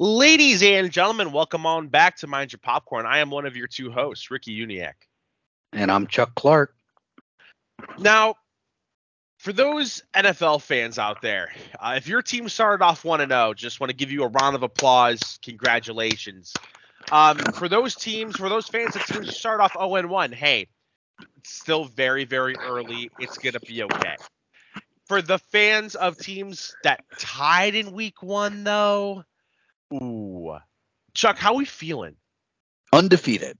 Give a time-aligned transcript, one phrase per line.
[0.00, 3.06] Ladies and gentlemen, welcome on back to Mind Your Popcorn.
[3.06, 4.94] I am one of your two hosts, Ricky Uniac.
[5.72, 6.74] And I'm Chuck Clark.
[8.00, 8.34] Now,
[9.38, 13.78] for those NFL fans out there, uh, if your team started off 1 0, just
[13.78, 15.38] want to give you a round of applause.
[15.42, 16.52] Congratulations.
[17.12, 20.66] Um, for those teams, for those fans that teams start off 0 1, hey,
[21.36, 23.12] it's still very, very early.
[23.20, 24.16] It's going to be okay.
[25.06, 29.22] For the fans of teams that tied in week one, though,
[29.94, 30.56] ooh.
[31.14, 32.16] Chuck, how we feeling?
[32.92, 33.58] Undefeated.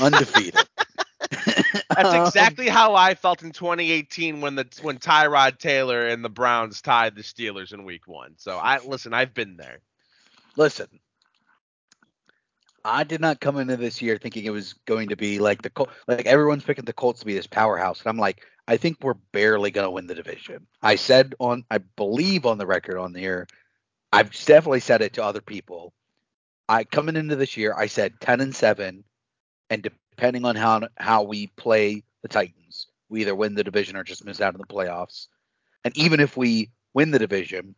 [0.00, 0.68] Undefeated.
[1.30, 6.80] That's exactly how I felt in 2018 when the when Tyrod Taylor and the Browns
[6.80, 8.34] tied the Steelers in Week One.
[8.38, 9.80] So I listen, I've been there.
[10.56, 10.88] Listen,
[12.84, 15.70] I did not come into this year thinking it was going to be like the
[15.70, 18.98] Col- like everyone's picking the Colts to be this powerhouse, and I'm like, I think
[19.00, 20.66] we're barely going to win the division.
[20.82, 23.46] I said on, I believe on the record on the air,
[24.12, 25.92] I've definitely said it to other people.
[26.68, 29.04] I coming into this year, I said 10 and seven,
[29.70, 34.04] and depending on how how we play the Titans, we either win the division or
[34.04, 35.28] just miss out in the playoffs.
[35.84, 37.74] And even if we win the division,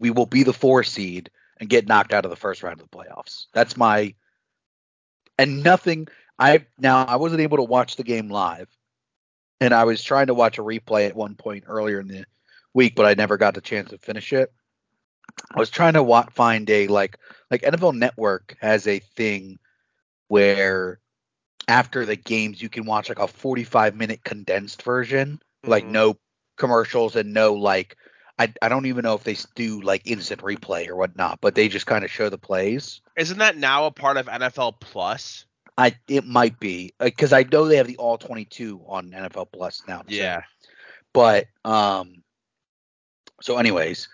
[0.00, 2.88] we will be the four seed and get knocked out of the first round of
[2.90, 3.46] the playoffs.
[3.52, 4.14] That's my
[5.38, 8.68] and nothing I now I wasn't able to watch the game live.
[9.60, 12.24] And I was trying to watch a replay at one point earlier in the
[12.74, 14.52] week, but I never got the chance to finish it.
[15.54, 17.18] I was trying to wa- find a like
[17.50, 19.58] like NFL Network has a thing
[20.28, 21.00] where
[21.66, 25.70] after the games you can watch like a 45 minute condensed version, mm-hmm.
[25.70, 26.16] like no
[26.56, 27.96] commercials and no like
[28.38, 31.68] I, I don't even know if they do like instant replay or whatnot, but they
[31.68, 33.00] just kind of show the plays.
[33.16, 35.44] Isn't that now a part of NFL Plus?
[35.76, 39.82] I it might be because I know they have the all 22 on NFL Plus
[39.88, 40.02] now.
[40.02, 40.16] Too.
[40.16, 40.42] Yeah.
[41.12, 42.22] But um,
[43.40, 44.08] so anyways,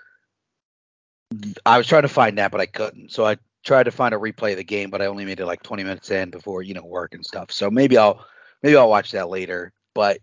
[1.65, 3.13] I was trying to find that, but I couldn't.
[3.13, 5.47] So I tried to find a replay of the game, but I only made it
[5.47, 7.51] like 20 minutes in before you know work and stuff.
[7.51, 8.25] So maybe I'll
[8.63, 9.73] maybe I'll watch that later.
[9.95, 10.19] But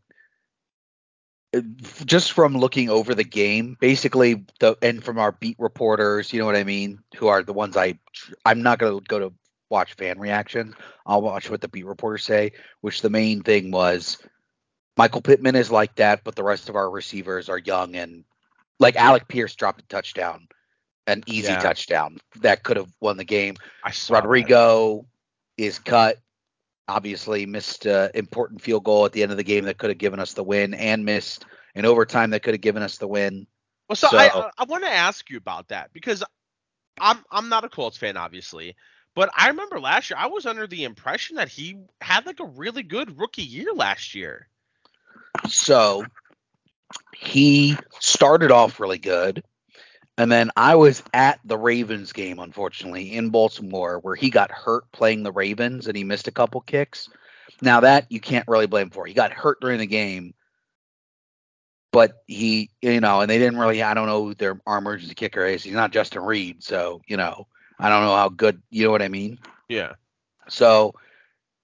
[2.05, 6.45] just from looking over the game, basically the and from our beat reporters, you know
[6.45, 7.99] what I mean, who are the ones I
[8.45, 9.33] I'm not gonna go to
[9.69, 10.75] watch fan reactions.
[11.05, 12.51] I'll watch what the beat reporters say,
[12.81, 14.17] which the main thing was
[14.97, 18.23] Michael Pittman is like that, but the rest of our receivers are young and
[18.79, 20.47] like Alec Pierce dropped a touchdown,
[21.07, 21.59] an easy yeah.
[21.59, 23.55] touchdown that could have won the game.
[24.09, 25.05] Rodrigo
[25.57, 25.63] that.
[25.63, 26.17] is cut
[26.87, 29.97] obviously missed an important field goal at the end of the game that could have
[29.97, 31.45] given us the win, and missed
[31.75, 33.47] an overtime that could have given us the win.
[33.87, 36.23] Well, so, so I I want to ask you about that because
[36.99, 38.75] I'm I'm not a Colts fan, obviously,
[39.15, 42.45] but I remember last year I was under the impression that he had like a
[42.45, 44.47] really good rookie year last year.
[45.47, 46.05] So
[47.15, 49.43] he started off really good.
[50.21, 54.83] And then I was at the Ravens game, unfortunately, in Baltimore, where he got hurt
[54.91, 57.09] playing the Ravens and he missed a couple kicks.
[57.63, 59.07] Now that you can't really blame for.
[59.07, 60.35] He got hurt during the game,
[61.91, 63.81] but he, you know, and they didn't really.
[63.81, 65.63] I don't know who their emergency kicker is.
[65.63, 67.47] He's not Justin Reid, so you know,
[67.79, 68.61] I don't know how good.
[68.69, 69.39] You know what I mean?
[69.69, 69.93] Yeah.
[70.49, 70.93] So,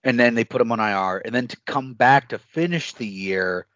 [0.04, 3.06] and then they put him on IR, and then to come back to finish the
[3.06, 3.68] year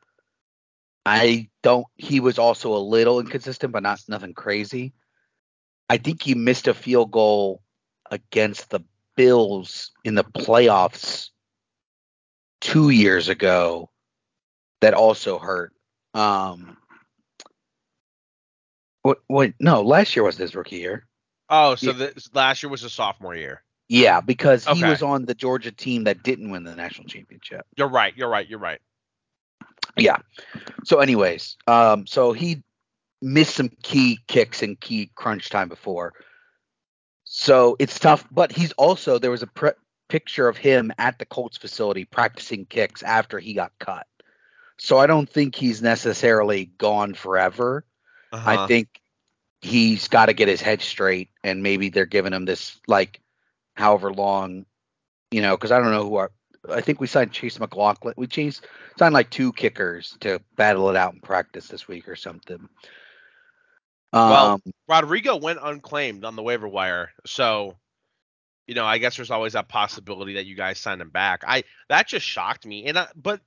[1.06, 1.86] I don't.
[1.96, 4.94] He was also a little inconsistent, but not nothing crazy.
[5.90, 7.62] I think he missed a field goal
[8.10, 8.82] against the
[9.18, 11.30] Bills in the playoffs
[12.62, 13.90] two years ago
[14.80, 15.74] that also hurt.
[16.14, 16.78] Um,
[19.02, 19.20] what?
[19.28, 19.54] What?
[19.60, 21.08] No, last year was his rookie year.
[21.50, 21.94] Oh, so yeah.
[21.94, 23.64] the, last year was a sophomore year.
[23.90, 24.78] Yeah, because okay.
[24.78, 27.66] he was on the Georgia team that didn't win the national championship.
[27.76, 28.16] You're right.
[28.16, 28.48] You're right.
[28.48, 28.80] You're right
[29.98, 30.18] yeah.
[30.84, 32.64] So, anyways, um, so he
[33.22, 36.14] missed some key kicks and key crunch time before.
[37.24, 39.72] So it's tough, but he's also there was a pre-
[40.10, 44.06] picture of him at the Colts facility practicing kicks after he got cut.
[44.78, 47.86] So I don't think he's necessarily gone forever.
[48.34, 48.64] Uh-huh.
[48.64, 48.90] I think
[49.62, 53.22] he's got to get his head straight, and maybe they're giving him this like
[53.76, 54.66] however long,
[55.30, 56.32] you know, because I don't know who are
[56.70, 58.14] I think we signed Chase McLaughlin.
[58.18, 58.62] We chase,
[58.98, 62.70] signed like two kickers to battle it out in practice this week or something.
[64.14, 67.78] well, um, Rodrigo went unclaimed on the waiver wire, so
[68.68, 71.44] you know I guess there's always that possibility that you guys sign him back.
[71.48, 73.42] I that just shocked me, and I, but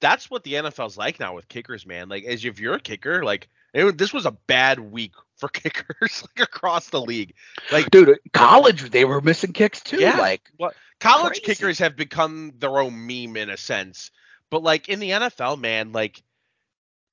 [0.00, 2.08] that's what the NFL's like now with kickers, man.
[2.08, 6.22] Like, as if you're a kicker, like it, this was a bad week for kickers
[6.22, 7.34] like across the league.
[7.72, 10.00] Like, dude, college they were missing kicks too.
[10.00, 11.42] Yeah, like, what college crazy.
[11.42, 14.10] kickers have become their own meme in a sense.
[14.50, 16.22] But like in the NFL, man, like,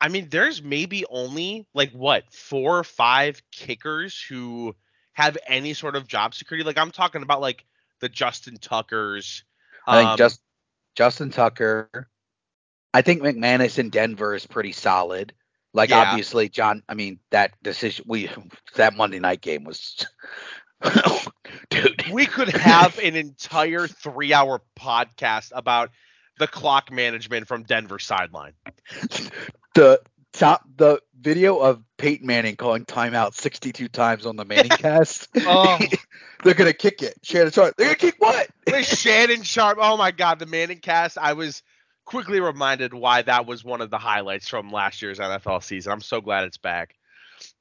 [0.02, 4.76] I mean, there's maybe only like what four or five kickers who
[5.14, 6.64] have any sort of job security.
[6.64, 7.66] Like I'm talking about like
[8.00, 9.44] the Justin Tuckers.
[9.86, 10.42] I think um, just
[10.96, 12.10] Justin Tucker.
[12.94, 15.34] I think McManus in Denver is pretty solid.
[15.74, 16.00] Like Yeah.
[16.12, 16.84] obviously John.
[16.90, 18.06] I mean that decision.
[18.08, 18.30] We
[18.76, 20.06] that Monday night game was,
[21.70, 22.10] dude.
[22.12, 25.92] we could have an entire three hour podcast about
[26.40, 28.54] the clock management from Denver sideline.
[29.74, 30.00] the
[30.34, 35.28] top the video of Peyton Manning calling timeout 62 times on the Manning cast.
[35.38, 35.80] Oh.
[36.44, 37.16] They're gonna kick it.
[37.24, 37.76] Shannon Sharpe.
[37.78, 38.48] They're gonna kick what?
[38.84, 39.80] Shannon Sharpe.
[39.82, 41.18] Oh my God, the Manning cast.
[41.18, 41.64] I was
[42.08, 45.92] quickly reminded why that was one of the highlights from last year's NFL season.
[45.92, 46.96] I'm so glad it's back.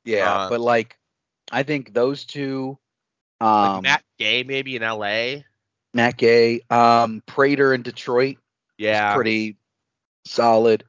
[0.04, 0.96] Yeah, Uh, but like,
[1.50, 2.78] I think those two,
[3.40, 5.42] Like um, Matt Gay, maybe in LA.
[5.92, 8.36] Matt Gay, um, Prater in Detroit,
[8.78, 9.14] Yeah.
[9.14, 9.56] pretty
[10.24, 10.84] solid.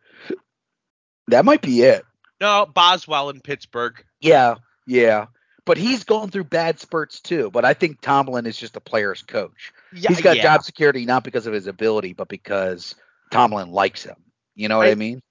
[1.27, 2.05] That might be it.
[2.39, 4.01] No, Boswell in Pittsburgh.
[4.21, 4.55] Yeah,
[4.85, 5.25] yeah.
[5.65, 7.49] But he's gone through bad spurts too.
[7.51, 9.73] But I think Tomlin is just a player's coach.
[9.91, 10.43] Yeah, he's got yeah.
[10.43, 12.95] job security not because of his ability, but because
[13.31, 14.15] Tomlin likes him.
[14.55, 15.21] You know what I, I- mean?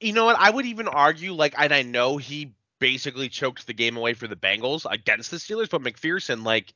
[0.00, 0.36] You know what?
[0.38, 4.26] I would even argue, like, and I know he basically choked the game away for
[4.26, 6.74] the Bengals against the Steelers, but McPherson, like,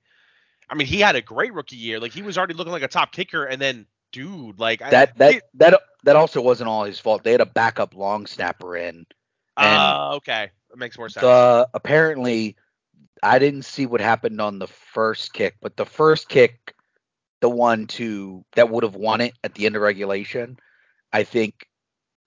[0.70, 1.98] I mean, he had a great rookie year.
[1.98, 5.18] Like, he was already looking like a top kicker, and then, dude, like, I- That
[5.18, 7.24] that it- that that also wasn't all his fault.
[7.24, 9.06] They had a backup long snapper in.
[9.56, 11.22] and uh, okay, that makes more sense.
[11.22, 12.56] The apparently
[13.22, 16.74] I didn't see what happened on the first kick, but the first kick,
[17.40, 20.58] the one to that would have won it at the end of regulation,
[21.12, 21.66] I think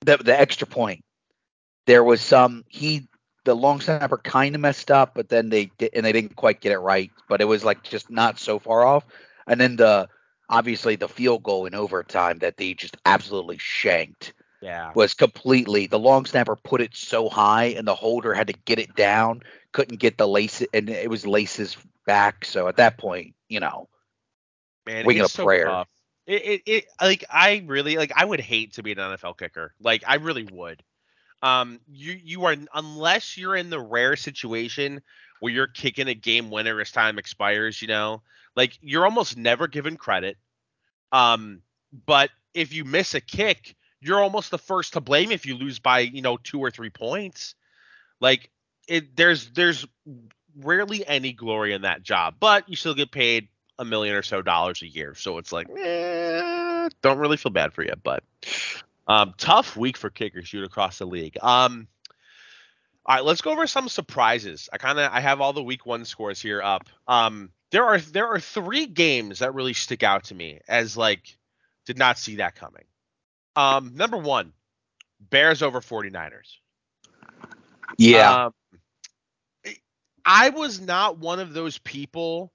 [0.01, 1.03] the the extra point.
[1.85, 3.07] There was some he
[3.45, 6.61] the long snapper kind of messed up, but then they did and they didn't quite
[6.61, 9.05] get it right, but it was like just not so far off.
[9.47, 10.07] And then the
[10.49, 14.91] obviously the field goal in overtime that they just absolutely shanked yeah.
[14.95, 18.79] was completely the long snapper put it so high and the holder had to get
[18.79, 19.41] it down,
[19.71, 22.45] couldn't get the lace and it was laces back.
[22.45, 23.87] So at that point, you know,
[24.85, 25.65] Man, Wing so prayer.
[25.65, 25.87] tough.
[26.29, 29.73] It, it, it, like, I really, like, I would hate to be an NFL kicker.
[29.81, 30.83] Like, I really would.
[31.41, 35.01] Um, you, you are, unless you're in the rare situation
[35.39, 38.21] where you're kicking a game winner as time expires, you know,
[38.55, 40.37] like, you're almost never given credit.
[41.11, 41.63] Um,
[42.05, 45.79] but if you miss a kick, you're almost the first to blame if you lose
[45.79, 47.55] by, you know, two or three points.
[48.21, 48.51] Like,
[48.87, 49.83] it, there's, there's
[50.55, 53.47] rarely any glory in that job, but you still get paid
[53.79, 55.15] a million or so dollars a year.
[55.15, 58.23] So it's like, eh, don't really feel bad for you, but
[59.07, 61.37] um, tough week for kickers shoot across the league.
[61.41, 61.87] Um,
[63.05, 64.69] all right, let's go over some surprises.
[64.71, 66.87] I kind of I have all the week one scores here up.
[67.07, 71.37] Um, there are there are three games that really stick out to me as like
[71.85, 72.83] did not see that coming.
[73.55, 74.53] Um, number one,
[75.19, 76.57] Bears over 49ers.
[77.97, 78.53] yeah, Um,
[80.25, 82.53] I was not one of those people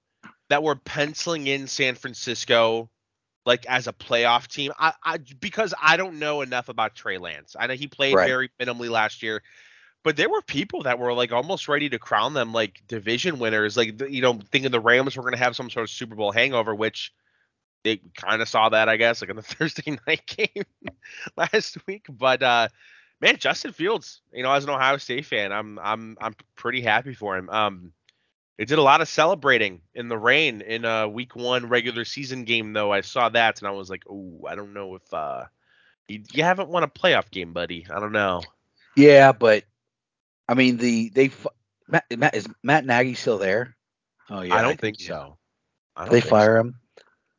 [0.49, 2.89] that were penciling in San Francisco
[3.45, 4.71] like as a playoff team.
[4.79, 7.55] I, I because I don't know enough about Trey Lance.
[7.59, 8.25] I know he played Right.
[8.25, 9.41] very minimally last year,
[10.03, 13.77] but there were people that were like almost ready to crown them like division winners.
[13.77, 16.31] Like you know, thinking the Rams were going to have some sort of Super Bowl
[16.31, 17.13] hangover, which
[17.83, 20.65] they kind of saw that, I guess, like in the Thursday night game
[21.37, 22.05] last week.
[22.09, 22.67] But uh
[23.21, 27.13] man, Justin Fields, you know, as an Ohio State fan, I'm I'm I'm pretty happy
[27.13, 27.49] for him.
[27.49, 27.93] Um
[28.57, 32.45] they did a lot of celebrating in the rain in a week one regular season
[32.45, 32.91] game though.
[32.91, 35.45] I saw that and I was like, "Oh, I don't know if uh
[36.07, 37.85] you, you haven't won a playoff game, buddy.
[37.89, 38.41] I don't know."
[38.95, 39.65] yeah, but
[40.47, 41.31] I mean the they
[41.87, 43.75] Matt, Matt is Matt Nagy still there?
[44.29, 45.07] Oh yeah, I don't think yeah.
[45.07, 45.37] so.
[45.95, 46.79] I don't They think fire him.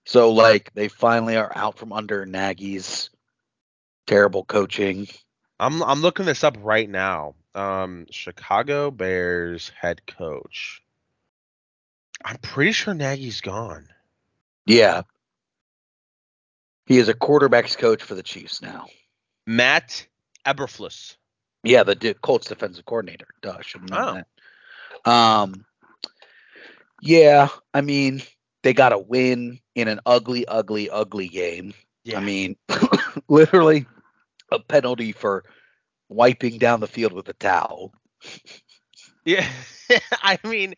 [0.05, 3.11] So like they finally are out from under Nagy's
[4.07, 5.09] terrible coaching.
[5.59, 7.35] I'm I'm looking this up right now.
[7.55, 10.83] Um Chicago Bears head coach.
[12.25, 13.89] I'm pretty sure Nagy's gone.
[14.65, 15.03] Yeah.
[16.87, 18.87] He is a quarterbacks coach for the Chiefs now.
[19.47, 20.07] Matt
[20.47, 21.17] Eberflus.
[21.63, 23.27] Yeah, the Colts defensive coordinator.
[23.43, 24.25] Duh, should have known
[25.05, 25.11] that.
[25.11, 25.65] Um,
[27.03, 28.23] yeah, I mean,
[28.63, 31.75] they got a win in an ugly, ugly, ugly game.
[32.05, 32.19] Yeah.
[32.19, 32.57] I mean,
[33.29, 33.87] literally
[34.53, 35.45] a penalty for
[36.09, 37.93] wiping down the field with a towel.
[39.27, 39.47] Yeah,
[40.23, 40.75] I mean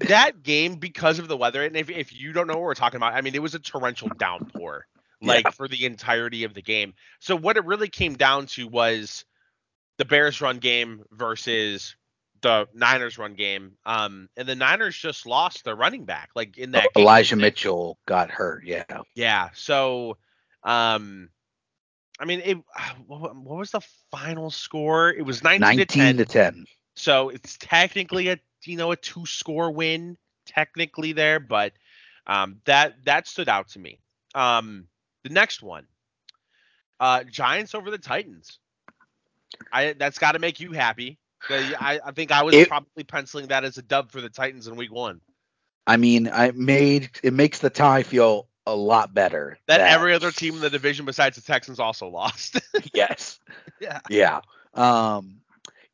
[0.00, 2.96] that game because of the weather, and if if you don't know what we're talking
[2.96, 4.86] about, I mean it was a torrential downpour,
[5.22, 6.94] like for the entirety of the game.
[7.20, 9.24] So what it really came down to was
[9.98, 11.94] the Bears run game versus
[12.40, 13.72] the Niners run game.
[13.84, 17.02] Um, and the Niners just lost their running back, like in that game.
[17.02, 18.64] Elijah Mitchell got hurt.
[18.64, 18.84] Yeah.
[19.14, 19.50] Yeah.
[19.54, 20.16] So,
[20.62, 21.28] um,
[22.18, 22.58] I mean, it.
[23.06, 25.10] What was the final score?
[25.10, 26.16] It was 19, to 10.
[26.16, 26.64] 19 to 10.
[26.98, 31.72] So it's technically a you know a two score win technically there, but
[32.26, 34.00] um, that that stood out to me.
[34.34, 34.88] Um,
[35.24, 35.86] the next one,
[37.00, 38.58] uh, Giants over the Titans.
[39.72, 41.18] I that's got to make you happy.
[41.50, 44.66] I, I think I was It- probably penciling that as a dub for the Titans
[44.68, 45.20] in Week One.
[45.86, 49.58] I mean, I made it makes the tie feel a lot better.
[49.66, 52.58] That every other team in the division besides the Texans also lost.
[52.94, 53.38] yes.
[53.80, 54.00] yeah.
[54.08, 54.40] Yeah.
[54.74, 55.40] Um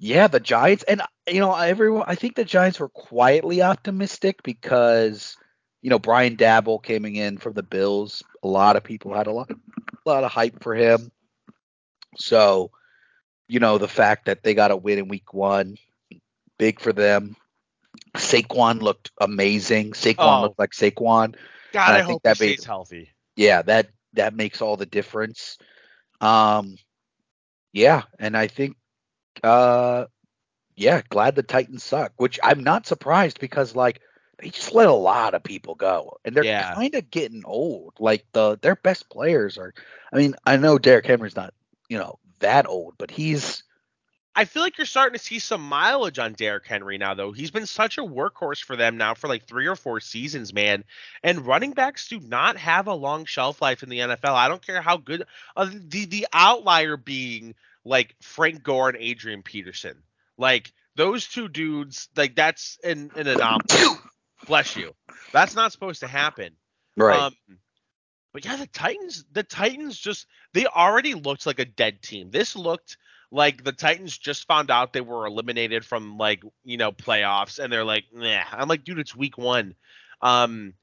[0.04, 5.36] yeah, the Giants and you know, everyone I think the Giants were quietly optimistic because
[5.80, 9.32] you know, Brian Daboll coming in from the Bills, a lot of people had a
[9.32, 11.10] lot a lot of hype for him.
[12.16, 12.70] So,
[13.48, 15.76] you know, the fact that they got a win in week 1,
[16.58, 17.36] big for them.
[18.16, 19.92] Saquon looked amazing.
[19.92, 20.42] Saquon Oh.
[20.42, 21.34] looked like Saquon.
[21.72, 23.10] God, I, I think that stays healthy.
[23.36, 25.58] yeah, that that makes all the difference.
[26.20, 26.76] Um,
[27.72, 28.76] yeah, and I think,
[29.42, 30.06] uh,
[30.76, 34.00] yeah, glad the Titans suck, which I'm not surprised because like
[34.38, 36.74] they just let a lot of people go, and they're Yeah.
[36.74, 37.94] kind of getting old.
[37.98, 39.74] Like the their best players are.
[40.12, 41.54] I mean, I know Derrick Henry's not,
[41.88, 43.62] you know, that old, but he's
[44.36, 47.30] I feel like you're starting to see some mileage on Derrick Henry now, though.
[47.32, 50.84] He's been such a workhorse for them now for like three or four seasons, man.
[51.22, 54.34] And running backs do not have a long shelf life in the NFL.
[54.34, 55.24] I don't care how good.
[55.56, 60.02] Uh, the the outlier being like Frank Gore and Adrian Peterson.
[60.38, 63.98] Like those two dudes, like that's an, an anomaly.
[64.46, 64.92] Bless you.
[65.32, 66.52] That's not supposed to happen.
[66.96, 67.18] right.
[67.18, 67.34] Um,
[68.32, 72.30] but yeah, the Titans, the Titans just they already looked like a dead team.
[72.30, 72.96] This looked
[73.30, 77.72] like the Titans just found out they were eliminated from like you know playoffs, and
[77.72, 78.42] they're like, nah.
[78.52, 79.76] I'm like, dude, it's week one.
[80.20, 80.74] Um,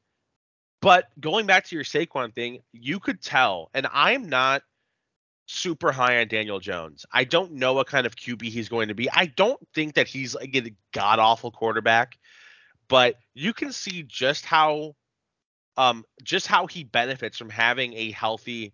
[0.81, 4.63] but going back to your Saquon thing, you could tell, and I'm not
[5.51, 7.05] super high on Daniel Jones.
[7.11, 9.09] I don't know what kind of QB he's going to be.
[9.11, 12.17] I don't think that he's like a god awful quarterback,
[12.87, 14.95] but you can see just how
[15.77, 18.73] um just how he benefits from having a healthy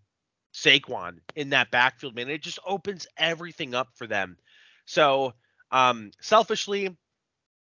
[0.53, 2.29] Saquon in that backfield, man.
[2.29, 4.38] It just opens everything up for them.
[4.86, 5.34] So,
[5.72, 6.96] um selfishly,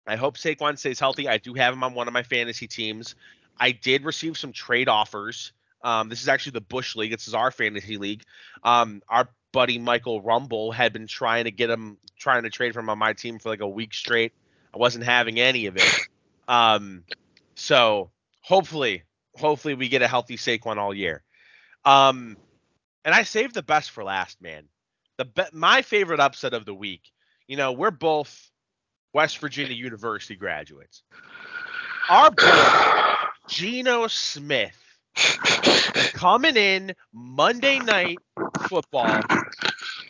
[0.07, 1.27] I hope Saquon stays healthy.
[1.27, 3.15] I do have him on one of my fantasy teams.
[3.59, 5.51] I did receive some trade offers.
[5.83, 7.11] Um, this is actually the Bush League.
[7.11, 8.23] This is our fantasy league.
[8.63, 12.89] Um, our buddy Michael Rumble had been trying to get him, trying to trade from
[12.89, 14.33] on my team for like a week straight.
[14.73, 15.99] I wasn't having any of it.
[16.47, 17.03] Um,
[17.55, 18.11] so
[18.41, 19.03] hopefully,
[19.35, 21.23] hopefully we get a healthy Saquon all year.
[21.85, 22.37] Um,
[23.05, 24.63] and I saved the best for last, man.
[25.17, 27.01] The be- my favorite upset of the week.
[27.47, 28.49] You know, we're both
[29.13, 31.03] West Virginia University graduates.
[32.09, 33.13] Our boy
[33.47, 34.82] Geno Smith
[36.13, 38.17] coming in Monday night
[38.67, 39.21] football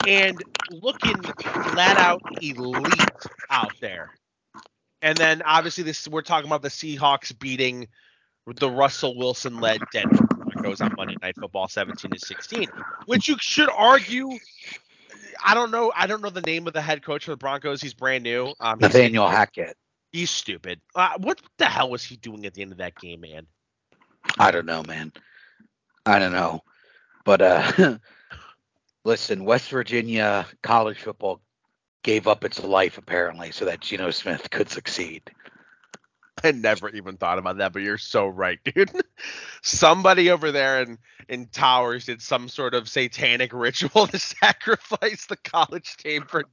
[0.08, 0.42] and
[0.72, 3.10] looking flat out elite
[3.50, 4.12] out there.
[5.02, 7.88] And then obviously this we're talking about the Seahawks beating
[8.58, 12.68] the Russell Wilson led Denver Broncos on Monday Night Football 17 to 16,
[13.06, 14.30] which you should argue
[15.44, 17.82] I don't know I don't know the name of the head coach for the Broncos.
[17.82, 18.54] He's brand new.
[18.60, 19.76] Um, Nathaniel Hackett.
[20.12, 20.80] He's stupid.
[20.96, 23.48] Uh, what the hell was he doing at the end of that game, man?
[24.38, 25.12] I don't know, man.
[26.06, 26.62] I don't know.
[27.26, 27.98] But uh
[29.06, 31.42] listen, West Virginia college football
[32.04, 35.24] gave up its life apparently so that Geno Smith could succeed.
[36.44, 38.92] I never even thought about that, but you're so right, dude.
[39.62, 40.98] Somebody over there in
[41.30, 46.44] in Towers did some sort of satanic ritual to sacrifice the college team for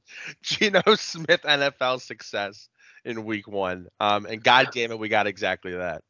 [0.43, 2.69] Geno Smith NFL success
[3.03, 3.87] in Week One.
[3.99, 6.03] Um, and God damn it, we got exactly that.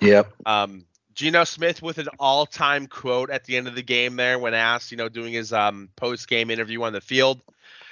[0.00, 0.32] Yep.
[0.46, 4.54] Um, Geno Smith with an all-time quote at the end of the game there when
[4.54, 7.40] asked, you know, doing his um post-game interview on the field,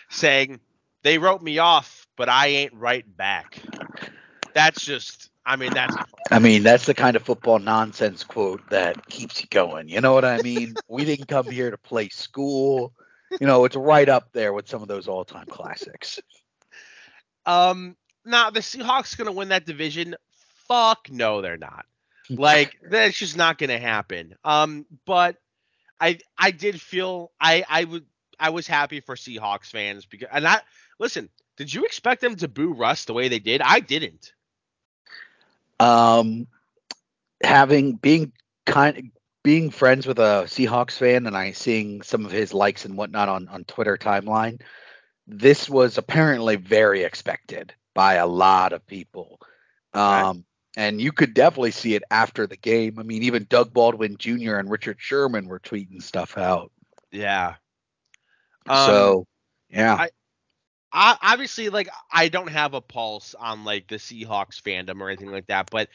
[0.08, 0.60] saying,
[1.02, 3.60] "They wrote me off, but I ain't write back."
[4.54, 5.94] That's just, I mean, that's
[6.30, 9.88] I mean, that's the kind of football nonsense quote that keeps you going.
[9.88, 10.74] You know what I mean?
[10.88, 12.92] we didn't come here to play school.
[13.40, 16.18] You know, it's right up there with some of those all-time classics.
[17.44, 20.16] Um, now the Seahawks gonna win that division?
[20.68, 21.86] Fuck no, they're not.
[22.30, 24.34] Like that's just not gonna happen.
[24.44, 25.36] Um, but
[26.00, 28.06] I I did feel I I would
[28.38, 30.60] I was happy for Seahawks fans because and I
[30.98, 31.28] listen.
[31.56, 33.60] Did you expect them to boo Russ the way they did?
[33.60, 34.32] I didn't.
[35.80, 36.46] Um,
[37.42, 38.32] having being
[38.64, 39.10] kind
[39.42, 43.28] being friends with a Seahawks fan and I seeing some of his likes and whatnot
[43.28, 44.60] on on Twitter timeline,
[45.26, 49.40] this was apparently very expected by a lot of people.
[49.94, 50.44] Um,
[50.76, 52.98] and you could definitely see it after the game.
[52.98, 54.56] I mean, even Doug Baldwin Jr.
[54.56, 56.70] and Richard Sherman were tweeting stuff out.
[57.10, 57.54] Yeah.
[58.66, 59.26] Um, so,
[59.70, 60.10] yeah, I-
[60.90, 65.30] I, obviously, like I don't have a pulse on like the Seahawks fandom or anything
[65.30, 65.88] like that, but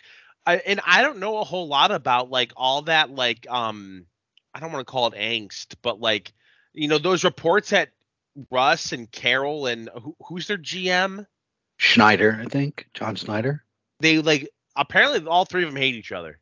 [0.46, 4.06] I, and I don't know a whole lot about like all that like um
[4.54, 6.32] I don't want to call it angst, but like
[6.74, 7.90] you know those reports that
[8.52, 11.26] Russ and Carroll and who, who's their GM?
[11.78, 13.64] Schneider, I think John Schneider.
[14.00, 16.40] They like apparently all three of them hate each other,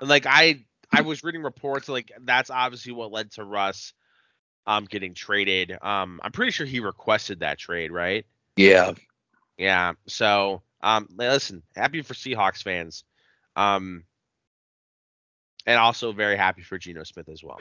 [0.00, 3.92] and like I I was reading reports like that's obviously what led to Russ
[4.66, 5.76] um getting traded.
[5.80, 8.26] Um I'm pretty sure he requested that trade, right?
[8.56, 8.92] Yeah.
[9.56, 9.94] Yeah.
[10.06, 13.04] So um listen, happy for Seahawks fans.
[13.56, 14.04] Um
[15.66, 17.58] and also very happy for Geno Smith as well.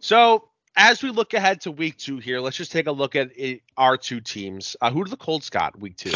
[0.00, 3.30] So as we look ahead to week two here, let's just take a look at
[3.36, 4.76] it, our two teams.
[4.80, 6.12] Uh, who do the Colts got week two?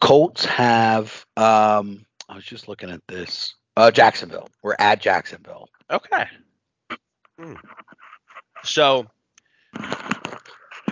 [0.00, 3.54] Colts have um I was just looking at this.
[3.76, 4.48] Uh Jacksonville.
[4.62, 5.68] We're at Jacksonville.
[5.90, 6.26] Okay.
[7.38, 7.54] Hmm.
[8.64, 9.06] So,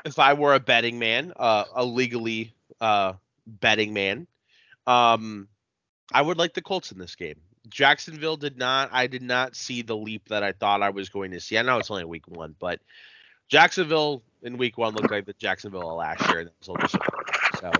[0.04, 3.14] if I were a betting man, uh, a legally uh,
[3.46, 4.26] betting man,
[4.86, 5.48] um,
[6.12, 7.36] I would like the Colts in this game.
[7.68, 8.88] Jacksonville did not.
[8.92, 11.58] I did not see the leap that I thought I was going to see.
[11.58, 12.80] I know it's only week one, but
[13.48, 16.86] Jacksonville in week one looked like the Jacksonville last year, and it was a little
[16.86, 17.34] disappointing.
[17.60, 17.72] So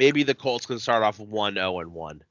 [0.00, 2.22] maybe the Colts can start off one zero and one.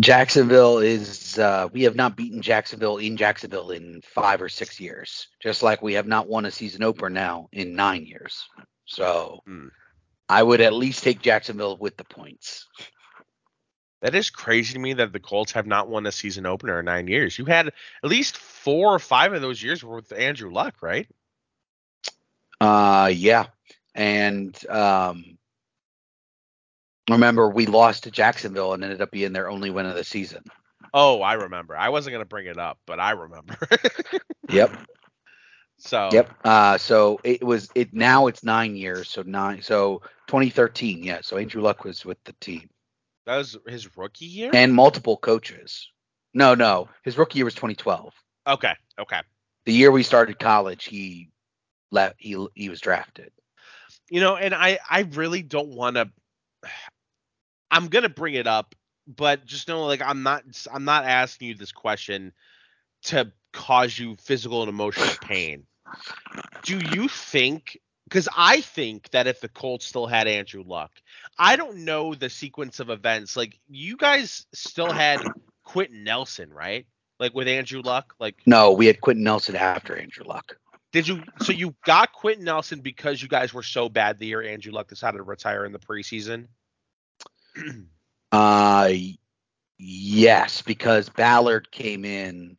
[0.00, 5.28] Jacksonville is uh, we have not beaten Jacksonville in Jacksonville in five or six years,
[5.40, 8.44] just like we have not won a season opener now in nine years.
[8.84, 9.68] So Hmm.
[10.28, 12.66] I would at least take Jacksonville with the points.
[14.02, 16.84] That is crazy to me that the Colts have not won a season opener in
[16.84, 17.38] nine years.
[17.38, 21.08] You had at least four or five of those years with Andrew Luck, right?
[22.60, 23.46] Uh, yeah,
[23.94, 25.38] and um,
[27.10, 30.44] remember we lost to Jacksonville and ended up being their only win of the season.
[30.94, 31.76] Oh, I remember.
[31.76, 33.58] I wasn't gonna bring it up, but I remember.
[34.48, 34.76] Yep.
[35.78, 36.30] so Yep.
[36.44, 39.08] Uh, so it was it now it's nine years.
[39.08, 39.60] So nine.
[39.60, 41.02] So 2013.
[41.02, 41.18] Yeah.
[41.22, 42.70] So Andrew Luck was with the team
[43.26, 44.50] that was his rookie year.
[44.54, 45.90] and multiple coaches.
[46.32, 48.14] No, no, his rookie year was 2012.
[48.46, 49.20] okay, okay.
[49.64, 51.30] The year we started college, he
[51.90, 52.16] left.
[52.18, 53.32] He he was drafted.
[54.08, 56.08] You know, and I I really don't want to.
[57.70, 58.74] I'm gonna bring it up,
[59.06, 62.32] but just know like I'm not I'm not asking you this question
[63.04, 65.64] to cause you physical and emotional pain.
[66.62, 67.78] Do you think?
[68.04, 70.92] Because I think that if the Colts still had Andrew Luck,
[71.38, 73.36] I don't know the sequence of events.
[73.36, 75.20] Like you guys still had
[75.64, 76.86] Quenton Nelson, right?
[77.18, 80.56] Like with Andrew Luck, like No, we had Quenton Nelson after Andrew Luck.
[80.92, 81.22] did you?
[81.42, 84.88] So you got Quenton Nelson because you guys were so bad the year Andrew Luck
[84.88, 86.46] decided to retire in the preseason.
[88.32, 88.90] Uh,
[89.78, 92.56] yes, because Ballard came in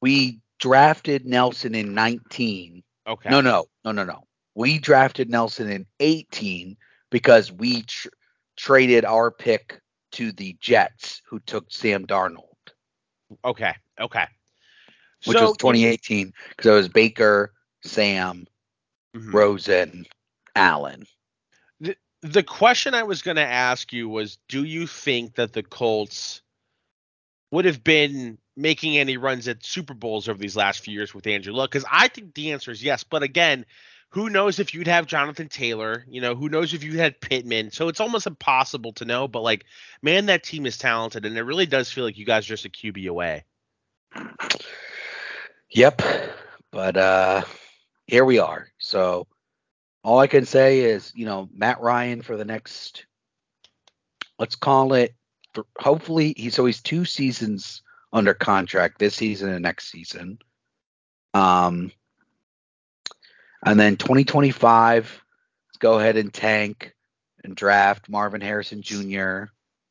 [0.00, 3.28] we drafted Nelson in 19 Okay.
[3.28, 4.22] No, no, no, no, no.
[4.54, 6.74] We drafted Nelson in 18
[7.10, 8.08] because we tr-
[8.56, 9.78] traded our pick
[10.12, 12.56] to the Jets, who took Sam Darnold,
[13.44, 13.74] Okay.
[14.00, 14.24] Okay.
[15.26, 17.52] which So, was 2018 because it was Baker,
[17.84, 18.46] Sam,
[19.14, 19.34] Mhm.
[19.34, 20.06] Rosen,
[20.56, 21.04] Allen.
[22.22, 26.40] The question I was going to ask you was do you think that the Colts
[27.50, 31.26] would have been making any runs at Super Bowls over these last few years with
[31.26, 31.70] Andrew Luck?
[31.70, 33.04] Because I think the answer is yes.
[33.04, 33.66] But again,
[34.10, 36.04] who knows if you'd have Jonathan Taylor?
[36.08, 37.72] You know, who knows if you had Pittman?
[37.72, 39.26] So it's almost impossible to know.
[39.26, 39.64] But like,
[40.02, 42.64] man, that team is talented, and it really does feel like you guys are just
[42.64, 43.44] a QB away.
[45.70, 46.02] Yep.
[46.70, 47.42] But uh
[48.06, 48.68] here we are.
[48.78, 49.26] So
[50.04, 53.06] all I can say is, you know, Matt Ryan for the next
[54.38, 55.14] let's call it
[55.78, 57.82] hopefully he so he's two seasons
[58.14, 60.38] under contract this season and next season.
[61.34, 61.92] Um
[63.62, 65.22] and then 2025
[65.68, 66.94] let's go ahead and tank
[67.44, 69.44] and draft Marvin Harrison Jr.,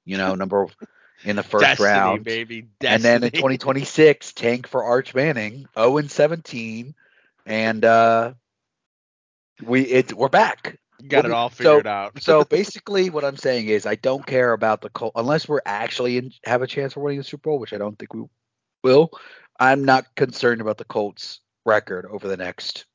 [0.06, 0.68] you know, number
[1.24, 2.24] in the first Destiny, round.
[2.24, 2.68] baby.
[2.82, 6.96] And then in 2026, tank for Arch Manning, 0 and 17,
[7.46, 8.34] and uh,
[9.64, 10.80] we it we're back.
[11.08, 12.13] Got it all so- figured out.
[12.21, 16.17] So basically, what I'm saying is, I don't care about the Colts unless we're actually
[16.17, 18.23] in, have a chance for winning the Super Bowl, which I don't think we
[18.84, 19.12] will.
[19.60, 22.86] I'm not concerned about the Colts record over the next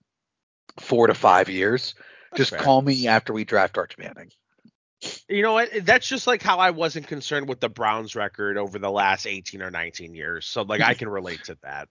[0.81, 1.95] four to five years.
[2.31, 2.61] That's Just fair.
[2.61, 4.31] call me after we draft Arch Manning.
[5.29, 5.71] You know what?
[5.85, 9.63] That's just like how I wasn't concerned with the Browns record over the last 18
[9.63, 10.45] or 19 years.
[10.47, 11.89] So like I can relate to that.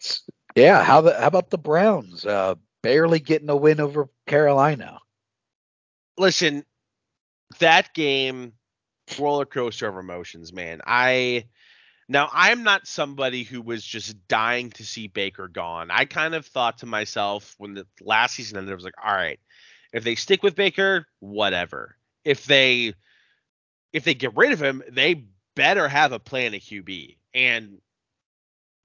[0.54, 2.24] Yeah, how the how about the Browns?
[2.24, 5.00] Uh barely getting a win over Carolina.
[6.18, 6.64] Listen,
[7.58, 8.52] that game
[9.18, 10.80] roller coaster of emotions, man.
[10.86, 11.46] I
[12.08, 15.90] now I'm not somebody who was just dying to see Baker gone.
[15.90, 19.14] I kind of thought to myself when the last season ended, I was like, all
[19.14, 19.40] right,
[19.92, 21.96] if they stick with Baker, whatever.
[22.24, 22.94] If they
[23.92, 25.24] if they get rid of him, they
[25.54, 27.16] better have a plan at QB.
[27.34, 27.78] And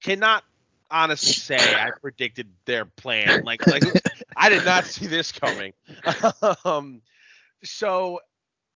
[0.01, 0.43] cannot
[0.89, 3.43] honestly say I predicted their plan.
[3.43, 3.83] Like like
[4.35, 5.73] I did not see this coming.
[6.65, 7.01] um
[7.63, 8.19] so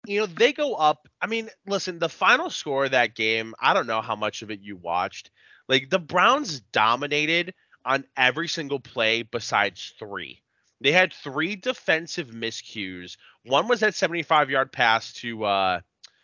[0.06, 1.08] you know, they go up.
[1.20, 4.50] I mean, listen, the final score of that game, I don't know how much of
[4.50, 5.30] it you watched.
[5.68, 10.42] Like the Browns dominated on every single play besides three.
[10.80, 13.16] They had three defensive miscues.
[13.44, 15.80] One was that 75 yard pass to uh,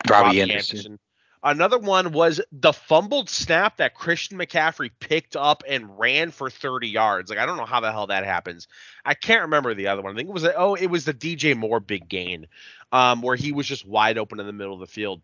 [0.08, 0.76] Robbie, Robbie Anderson.
[0.76, 0.98] Anderson.
[1.42, 6.88] Another one was the fumbled snap that Christian McCaffrey picked up and ran for 30
[6.88, 7.30] yards.
[7.30, 8.68] Like I don't know how the hell that happens.
[9.04, 10.12] I can't remember the other one.
[10.12, 12.46] I think it was oh it was the DJ Moore big gain,
[12.92, 15.22] um, where he was just wide open in the middle of the field.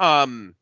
[0.00, 0.56] Um,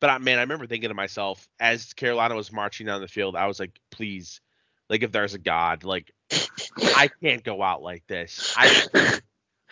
[0.00, 3.36] but I, man, I remember thinking to myself as Carolina was marching down the field,
[3.36, 4.40] I was like, please,
[4.88, 6.10] like if there's a God, like
[6.78, 8.54] I can't go out like this.
[8.56, 9.20] I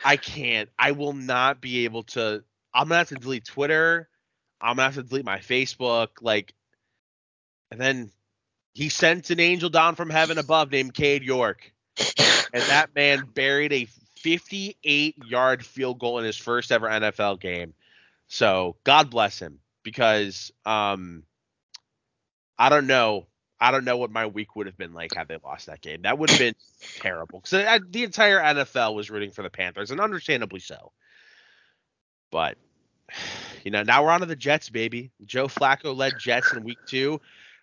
[0.05, 0.69] I can't.
[0.79, 2.45] I will not be able to.
[2.75, 4.09] I'm gonna have to delete Twitter.
[4.61, 6.09] I'm gonna have to delete my Facebook.
[6.21, 6.55] Like,
[7.71, 8.11] and then
[8.75, 11.73] he sent an angel down from heaven above named Cade York,
[12.53, 13.87] and that man buried a
[14.18, 17.75] 58 yard field goal in his first ever NFL game.
[18.27, 21.23] So God bless him because um,
[22.59, 23.27] I don't know.
[23.61, 26.03] I don't know what my week would have been like had they lost that game.
[26.03, 26.55] That would have been
[26.99, 30.92] terrible because the entire NFL was rooting for the Panthers, and understandably so.
[32.31, 32.57] But
[33.64, 35.11] you know, now we're on to the Jets, baby.
[35.25, 37.21] Joe Flacco led Jets in week two.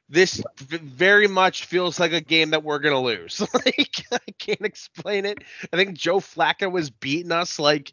[0.07, 3.41] This very much feels like a game that we're gonna lose.
[3.53, 5.43] like I can't explain it.
[5.73, 7.91] I think Joe Flacco was beating us like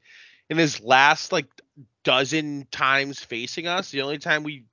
[0.50, 1.46] in his last like
[2.04, 3.90] dozen times facing us.
[3.90, 4.64] The only time we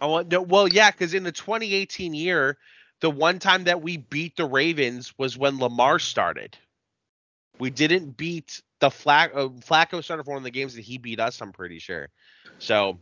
[0.00, 2.56] Oh no, well yeah, because in the 2018 year,
[3.00, 6.56] the one time that we beat the Ravens was when Lamar started.
[7.58, 10.98] We didn't beat the Flac uh, Flacco started for one of the games that he
[10.98, 11.40] beat us.
[11.40, 12.08] I'm pretty sure.
[12.58, 12.98] So,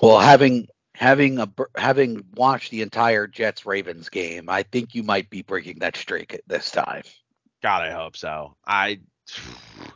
[0.00, 5.30] well, having having a having watched the entire Jets Ravens game, I think you might
[5.30, 7.02] be breaking that streak this time.
[7.62, 8.56] God, I hope so.
[8.66, 9.00] I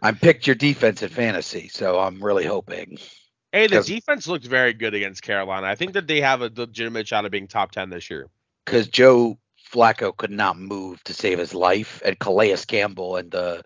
[0.02, 2.98] I picked your defense in fantasy, so I'm really hoping.
[3.52, 5.66] Hey, the defense looked very good against Carolina.
[5.66, 8.28] I think that they have a legitimate shot of being top ten this year.
[8.64, 9.38] Because Joe
[9.70, 13.62] Flacco could not move to save his life, and Calais Campbell and the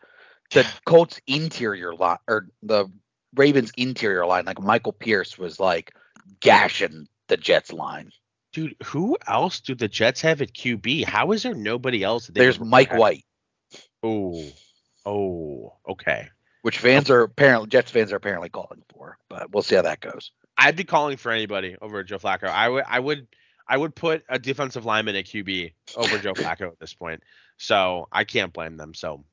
[0.53, 2.87] the Colts interior line or the
[3.35, 5.93] Ravens interior line, like Michael Pierce was like
[6.41, 8.11] gashing the Jets line.
[8.53, 11.05] Dude, who else do the Jets have at QB?
[11.05, 12.27] How is there nobody else?
[12.27, 13.25] There's Mike White.
[14.03, 14.43] Oh,
[15.07, 16.29] oh, okay.
[16.63, 20.01] Which fans are apparently Jets fans are apparently calling for, but we'll see how that
[20.01, 20.33] goes.
[20.59, 22.49] I'd be calling for anybody over Joe Flacco.
[22.49, 23.29] I would, I would,
[23.71, 27.23] I would put a defensive lineman at QB over Joe Flacco at this point.
[27.57, 28.95] So I can't blame them.
[28.95, 29.25] So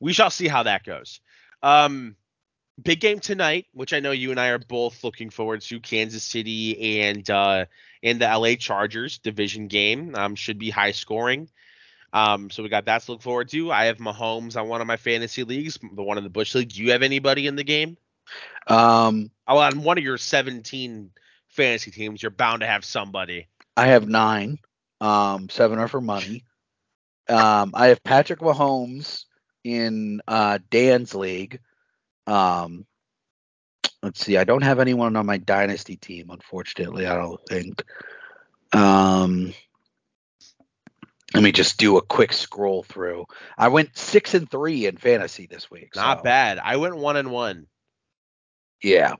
[0.00, 1.20] we shall see how that goes.
[1.62, 2.16] Um,
[2.82, 5.78] big game tonight, which I know you and I are both looking forward to.
[5.78, 7.66] Kansas City and uh,
[8.02, 11.48] and the LA Chargers division game um, should be high scoring.
[12.12, 13.70] Um, so we got that to look forward to.
[13.70, 16.70] I have Mahomes on one of my fantasy leagues, the one in the Bush League.
[16.70, 17.96] Do you have anybody in the game?
[18.66, 21.10] Um, oh, on one of your 17
[21.48, 23.46] fantasy teams, you're bound to have somebody.
[23.76, 24.58] I have nine.
[25.00, 26.44] Um, seven are for money.
[27.28, 29.24] Um, I have Patrick Mahomes
[29.64, 31.60] in uh, Dan's league.
[32.26, 32.86] Um,
[34.02, 34.36] let's see.
[34.36, 37.06] I don't have anyone on my dynasty team, unfortunately.
[37.06, 37.84] I don't think.
[38.72, 39.52] Um,
[41.34, 43.26] let me just do a quick scroll through.
[43.58, 45.90] I went six and three in fantasy this week.
[45.94, 46.24] Not so.
[46.24, 46.58] bad.
[46.58, 47.66] I went one and one.
[48.82, 49.14] Yeah.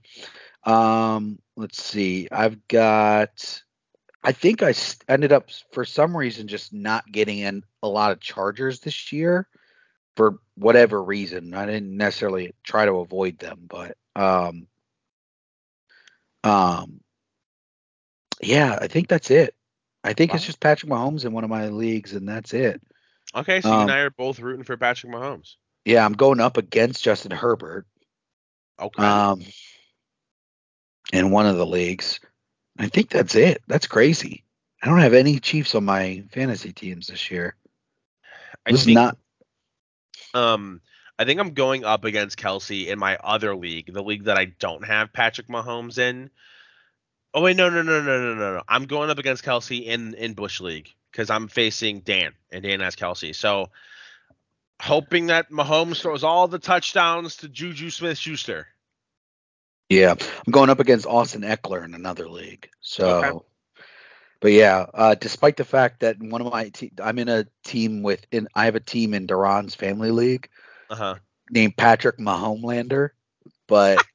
[0.65, 2.29] Um, let's see.
[2.31, 3.63] I've got.
[4.27, 4.75] I think I
[5.09, 9.47] ended up for some reason just not getting in a lot of Chargers this year
[10.17, 11.55] for whatever reason.
[11.55, 14.67] I didn't necessarily try to avoid them, but um,
[16.43, 17.01] um,
[18.43, 19.55] yeah, I think that's it.
[20.03, 20.37] I think wow.
[20.37, 22.83] it's just Patrick Mahomes in one of my leagues, and that's it.
[23.33, 25.55] Okay, so um, you and I are both rooting for Patrick Mahomes.
[25.85, 27.87] Yeah, I'm going up against Justin Herbert.
[28.81, 29.05] Okay.
[29.05, 29.45] Um,
[31.13, 32.19] in one of the leagues.
[32.79, 33.63] I think that's it.
[33.67, 34.45] That's crazy.
[34.83, 37.57] I don't have any Chiefs on my fantasy teams this year.
[38.67, 39.17] I this is not
[40.35, 40.81] um,
[41.19, 44.47] I think I'm going up against Kelce in my other league, the league that I
[44.47, 46.31] don't have Patrick Mahomes in.
[47.33, 48.63] Oh wait, no, no, no, no, no, no, no.
[48.69, 52.81] I'm going up against Kelce in in Bush League because I'm facing Dan and Dan
[52.81, 53.35] has Kelce.
[53.35, 53.71] So
[54.81, 58.69] hoping that Mahomes throws all the touchdowns to Juju Smith Schuster.
[59.89, 62.69] Yeah, I'm going up against Austin Ekeler in another league.
[62.81, 63.33] So, Okay.
[64.41, 68.03] but yeah, uh, despite the fact that one of my te- I'm in a team
[68.03, 70.49] with in I have a team in Duran's family league
[70.91, 71.19] Uh-huh.
[71.51, 73.11] named Patrick Mahomelander,
[73.67, 74.07] but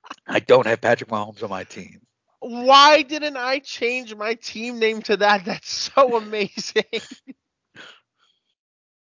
[0.26, 2.00] I don't have Patrick Mahomes on my team.
[2.40, 5.44] Why didn't I change my team name to that?
[5.44, 6.84] That's so amazing.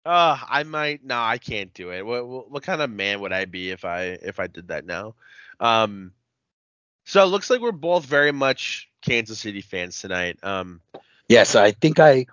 [0.05, 1.05] Uh, I might.
[1.05, 2.05] No, I can't do it.
[2.05, 4.87] What, what what kind of man would I be if I if I did that
[4.87, 5.15] now?
[5.61, 6.13] Um,
[7.05, 10.39] so it looks like we're both very much Kansas City fans tonight.
[10.43, 10.81] Um,
[11.29, 12.27] Yes, I think I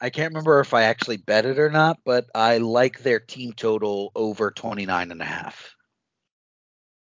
[0.00, 3.52] I can't remember if I actually bet it or not, but I like their team
[3.52, 5.74] total over 29 and a half.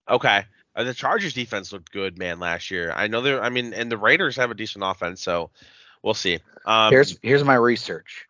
[0.09, 0.43] okay.
[0.75, 2.93] Uh, the Chargers defense looked good, man, last year.
[2.95, 3.41] I know they're.
[3.43, 5.49] I mean, and the Raiders have a decent offense, so
[6.03, 6.39] we'll see.
[6.65, 8.27] Um, here's here's my research.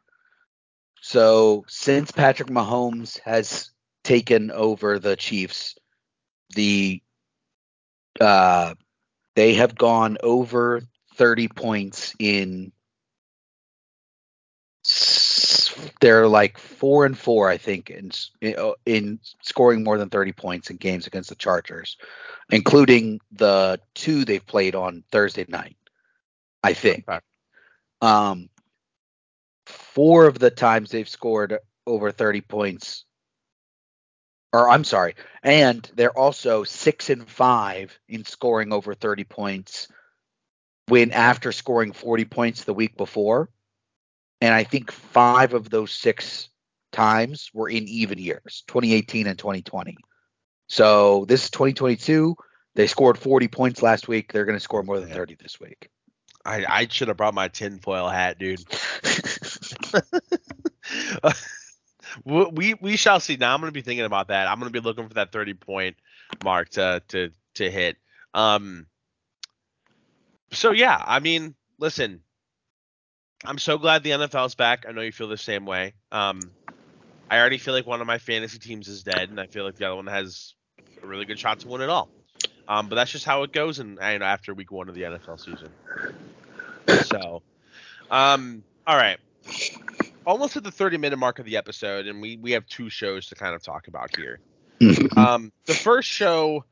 [1.09, 3.71] So since Patrick Mahomes has
[4.03, 5.73] taken over the Chiefs,
[6.53, 7.01] the
[8.21, 8.75] uh
[9.35, 10.83] they have gone over
[11.15, 12.71] 30 points in
[15.99, 20.69] they're like 4 and 4 I think in in- in scoring more than 30 points
[20.69, 21.97] in games against the Chargers,
[22.51, 25.75] including the two they've played on Thursday night.
[26.63, 27.05] I think.
[27.09, 27.19] Okay.
[28.01, 28.51] Um
[29.69, 33.05] four of the times they've scored over 30 points
[34.51, 39.87] or I'm sorry, and they're also 6 and 5 in scoring over 30 points
[40.87, 43.49] when after scoring 40 points the week before.
[44.41, 46.49] And I think 5 of those 6
[46.91, 49.97] times were in even years, 2018 and 2020.
[50.67, 52.35] So, this is 2022.
[52.75, 54.31] They scored 40 points last week.
[54.31, 55.89] They're going to score more than 30 this week.
[56.45, 58.63] I I should have brought my tinfoil hat, dude.
[62.25, 63.37] we we- shall see.
[63.37, 64.47] Now I'm gonna be thinking about that.
[64.47, 65.95] I'm gonna be looking for that 30 point
[66.43, 67.97] mark to to to hit.
[68.33, 68.87] Um.
[70.51, 72.21] So yeah, I mean, listen,
[73.45, 74.85] I'm so glad the NFL's back.
[74.87, 75.93] I know you feel the same way.
[76.11, 76.39] Um,
[77.29, 79.75] I already feel like one of my fantasy teams is dead, and I feel like
[79.75, 80.55] the other one has
[81.01, 82.09] a really good shot to win it all.
[82.67, 85.69] Um, but that's just how it goes, and after week one of the NFL season.
[87.05, 87.41] So,
[88.09, 89.19] um, all right,
[90.25, 93.27] almost at the 30 minute mark of the episode, and we we have two shows
[93.27, 94.39] to kind of talk about here.
[95.17, 96.63] Um, the first show,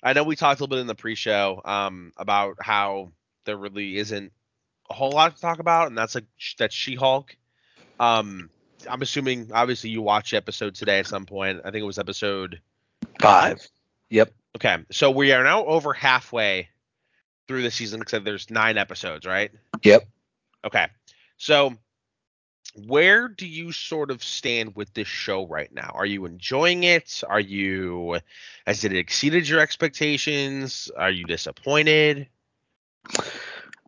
[0.00, 3.10] I know we talked a little bit in the pre-show um, about how
[3.44, 4.32] there really isn't
[4.88, 6.26] a whole lot to talk about, and that's like
[6.58, 7.36] that's She-Hulk.
[7.98, 8.50] Um,
[8.88, 11.62] I'm assuming obviously you watched the episode today at some point.
[11.64, 12.60] I think it was episode
[13.20, 13.66] Five.
[14.10, 14.32] Yep.
[14.56, 16.68] Okay, so we are now over halfway
[17.46, 19.50] through the season because there's nine episodes, right?
[19.82, 20.06] Yep.
[20.64, 20.86] Okay,
[21.36, 21.74] so
[22.76, 25.92] where do you sort of stand with this show right now?
[25.94, 27.22] Are you enjoying it?
[27.28, 28.20] Are you
[28.66, 30.90] has it exceeded your expectations?
[30.96, 32.28] Are you disappointed?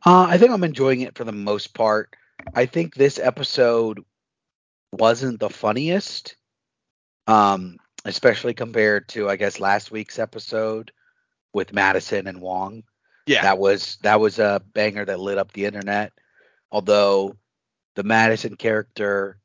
[0.04, 2.14] Uh, I think I'm enjoying it for the most part.
[2.54, 4.04] I think this episode
[4.92, 6.36] wasn't the funniest,
[7.26, 10.92] um, especially compared to I guess last week's episode
[11.52, 12.84] with Madisynn and Wong.
[13.26, 16.12] Yeah, That was that was a banger that lit up the internet.
[16.70, 17.36] Although
[17.98, 19.40] the Madisynn character,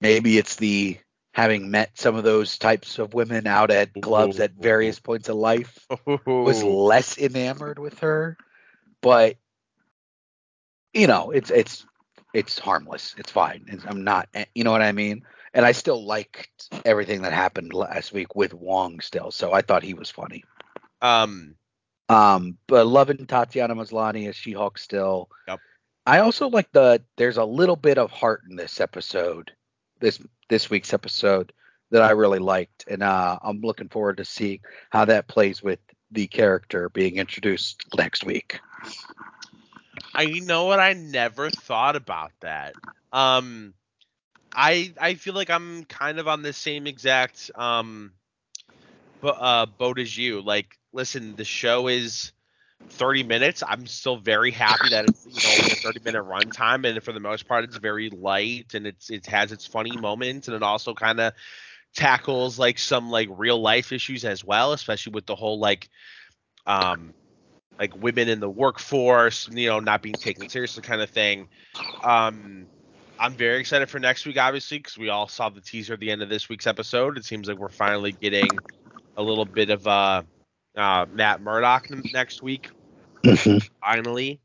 [0.00, 0.98] maybe it's the
[1.32, 5.36] having met some of those types of women out at clubs at various points of
[5.36, 5.86] life
[6.26, 8.36] was less enamored with her,
[9.00, 9.36] but
[10.92, 11.86] you know, it's it's
[12.34, 13.14] it's harmless.
[13.18, 13.66] It's fine.
[13.68, 15.22] It's, I'm not, eh, you know what I mean.
[15.54, 19.84] And I still liked everything that happened last week with Wong still, so I thought
[19.84, 20.42] he was funny.
[21.00, 21.54] um
[22.08, 25.30] Um, but loving Tatiana Maslany as She-Hulk still.
[25.46, 25.60] Yep.
[26.06, 29.52] I also like the there's a little bit of heart in this episode,
[30.00, 31.52] this this week's episode
[31.90, 34.60] that I really liked, and uh, I'm looking forward to see
[34.90, 38.60] how that plays with the character being introduced next week.
[40.14, 42.74] I you know what I never thought about that.
[43.12, 43.74] Um
[44.52, 48.12] I I feel like I'm kind of on the same exact um
[49.22, 50.40] uh boat as you.
[50.40, 52.32] Like listen, the show is
[52.88, 53.62] 30 minutes.
[53.66, 57.20] I'm still very happy that it's you know a 30 minute runtime and for the
[57.20, 60.94] most part it's very light and it's it has its funny moments and it also
[60.94, 61.32] kind of
[61.94, 65.88] tackles like some like real life issues as well, especially with the whole like
[66.66, 67.14] um
[67.78, 71.48] like women in the workforce, you know, not being taken seriously kind of thing.
[72.02, 72.68] Um
[73.18, 76.10] I'm very excited for next week, obviously, because we all saw the teaser at the
[76.10, 77.18] end of this week's episode.
[77.18, 78.62] It seems like we're finally getting
[79.16, 80.22] a little bit of uh,
[80.76, 82.70] uh, Matt Murdock next week.
[83.80, 84.40] finally.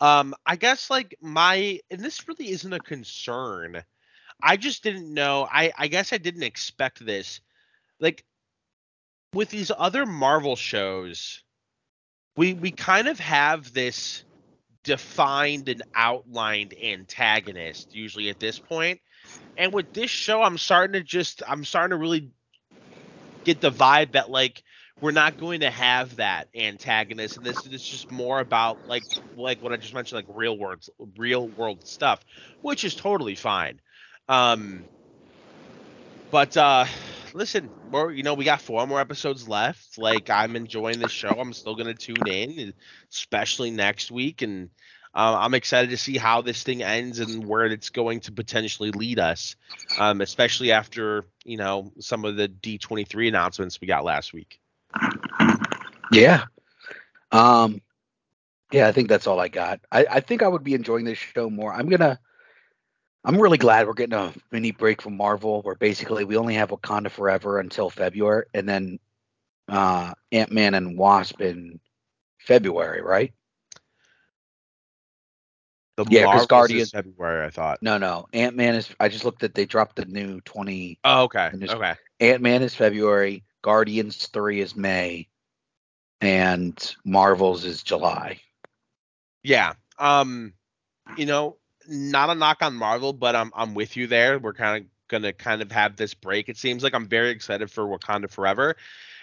[0.00, 3.82] Um, I guess like my and this really isn't a concern.
[4.40, 5.48] I just didn't know.
[5.50, 7.40] I I guess I didn't expect this.
[7.98, 8.24] Like
[9.34, 11.42] with these other Marvel shows,
[12.36, 14.22] we we kind of have this
[14.84, 19.00] defined and outlined antagonist usually at this point.
[19.56, 22.30] And with this show, I'm starting to just I'm starting to really
[23.44, 24.62] get the vibe that like
[25.00, 29.04] we're not going to have that antagonist and this is just more about like
[29.36, 30.84] like what I just mentioned like real world
[31.16, 32.20] real world stuff,
[32.62, 33.80] which is totally fine.
[34.28, 34.84] Um
[36.30, 36.86] but uh
[37.32, 39.98] listen, more you know, we got four more episodes left.
[39.98, 41.38] Like I'm enjoying this show.
[41.38, 42.74] I'm still gonna tune in,
[43.10, 44.70] especially next week, and
[45.14, 48.90] uh, I'm excited to see how this thing ends and where it's going to potentially
[48.90, 49.56] lead us.
[49.98, 54.60] Um, especially after you know some of the D23 announcements we got last week.
[56.12, 56.44] Yeah.
[57.32, 57.80] Um.
[58.70, 59.80] Yeah, I think that's all I got.
[59.90, 61.72] I, I think I would be enjoying this show more.
[61.72, 62.18] I'm gonna
[63.24, 66.70] I'm really glad we're getting a mini break from Marvel where basically we only have
[66.70, 68.98] Wakanda Forever until February and then
[69.68, 71.80] uh, Ant Man and Wasp in
[72.38, 73.32] February, right?
[75.96, 77.82] The yeah, because Guardians February, I thought.
[77.82, 78.88] No, no, Ant Man is.
[79.00, 80.98] I just looked at they dropped the new twenty.
[81.04, 81.50] Oh, okay.
[81.60, 81.94] Okay.
[82.20, 83.44] Ant Man is February.
[83.62, 85.28] Guardians three is May,
[86.20, 88.40] and Marvels is July.
[89.42, 89.74] Yeah.
[89.98, 90.52] Um.
[91.16, 91.56] You know,
[91.88, 94.38] not a knock on Marvel, but I'm I'm with you there.
[94.38, 96.48] We're kind of gonna kind of have this break.
[96.48, 98.76] It seems like I'm very excited for Wakanda Forever,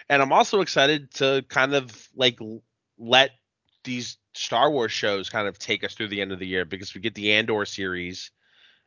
[0.08, 2.38] and I'm also excited to kind of like
[2.98, 3.30] let
[3.84, 6.94] these Star Wars shows kind of take us through the end of the year because
[6.94, 8.32] we get the Andor series,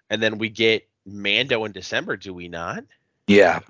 [0.09, 2.17] and then we get Mando in December.
[2.17, 2.83] Do we not?
[3.27, 3.61] Yeah.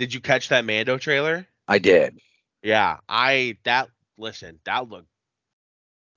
[0.00, 1.46] Did you catch that Mando trailer?
[1.68, 2.18] I did.
[2.62, 5.10] Yeah, I that listen that looked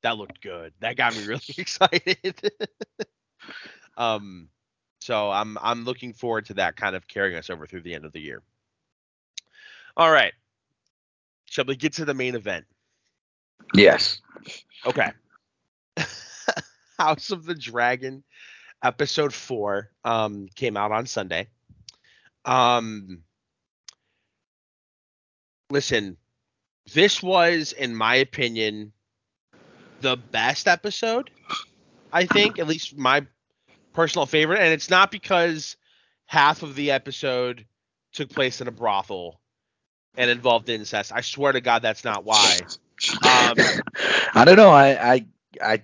[0.04, 0.72] that looked good.
[0.80, 2.52] That got me really excited.
[3.96, 4.50] Um,
[5.02, 8.06] so I'm I'm looking forward to that kind of carrying us over through the end
[8.06, 8.42] of the year.
[9.96, 10.34] All right.
[11.46, 12.66] Shall we get to the main event?
[13.76, 14.20] Yes.
[14.88, 15.12] Okay.
[16.98, 18.24] House of the Dragon
[18.82, 21.50] episode 4 um came out on Sunday.
[22.46, 23.24] Um
[25.70, 26.18] listen,
[26.94, 28.92] this was in my opinion
[30.02, 31.30] the best episode.
[32.12, 33.26] I think at least my
[33.94, 35.78] personal favorite, and it's not because
[36.26, 37.66] half of the episode
[38.12, 39.40] took place in a brothel
[40.16, 41.12] and involved incest.
[41.12, 42.60] I swear to God, that's not why.
[43.12, 43.56] Um,
[44.34, 44.70] I don't know.
[44.70, 45.26] I, I,
[45.62, 45.84] I,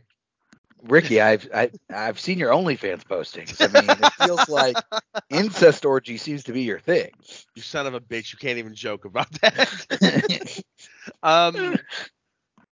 [0.84, 3.60] Ricky, I've, I, I've seen your OnlyFans postings.
[3.60, 4.78] I mean, it feels like
[5.30, 7.12] incest orgy seems to be your thing.
[7.56, 8.32] You son of a bitch!
[8.32, 10.64] You can't even joke about that.
[11.24, 11.78] um,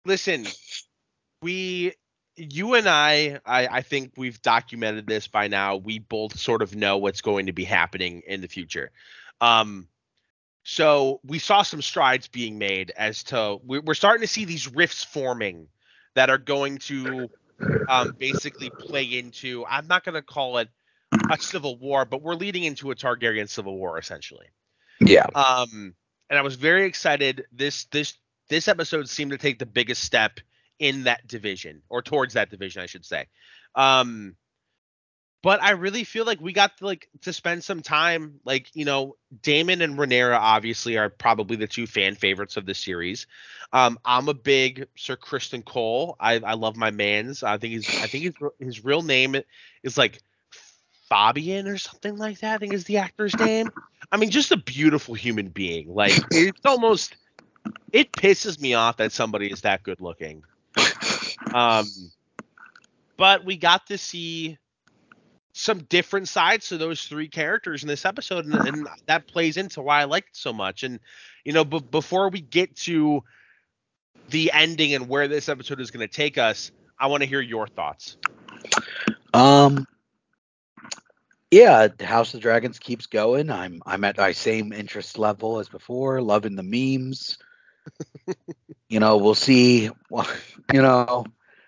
[0.06, 0.48] listen,
[1.42, 1.94] we
[2.38, 5.76] you and I, I, I think we've documented this by now.
[5.76, 8.92] We both sort of know what's going to be happening in the future.
[9.42, 9.88] Um,
[10.64, 15.04] so we saw some strides being made as to we're starting to see these rifts
[15.04, 15.68] forming
[16.14, 17.30] that are going to
[17.88, 19.66] um, basically play into.
[19.68, 20.70] I'm not going to call it
[21.32, 24.48] a civil war, but we're leading into a Targaryen civil war essentially.
[25.00, 25.26] Yeah.
[25.36, 25.96] Um,
[26.30, 27.46] and I was very excited.
[27.52, 28.14] This this
[28.50, 30.40] this episode seemed to take the biggest step
[30.80, 33.28] in that division or towards that division, I should say.
[33.76, 34.36] Um,
[35.42, 38.86] but I really feel like we got to, like to spend some time, like you
[38.86, 43.26] know, Daemon and Rhaenyra obviously are probably the two fan favorites of the series.
[43.74, 46.16] Um, I'm a big Sir Criston Cole.
[46.20, 47.42] I, I love my man's.
[47.42, 49.36] I think his I think his his real name
[49.82, 50.22] is like
[51.10, 52.56] Fabian or something like that.
[52.56, 53.72] I think is the actor's name.
[54.12, 55.94] I mean, just a beautiful human being.
[55.94, 57.16] Like it's almost
[57.92, 60.44] it pisses me off that somebody is that good looking.
[61.54, 61.88] Um,
[63.18, 64.58] but we got to see
[65.54, 69.82] some different sides to those three characters in this episode, and, and that plays into
[69.82, 70.84] why I liked it so much.
[70.84, 71.00] And
[71.44, 73.24] you know, b- before we get to
[74.30, 77.42] the ending and where this episode is going to take us, I want to hear
[77.42, 78.18] your thoughts.
[79.34, 79.88] Um,
[81.52, 83.50] yeah, House of Dragons keeps going.
[83.50, 87.38] I'm I'm at my same interest level as before, loving the memes.
[88.90, 89.90] you know, we'll see.
[90.10, 90.28] Well,
[90.74, 91.26] you know,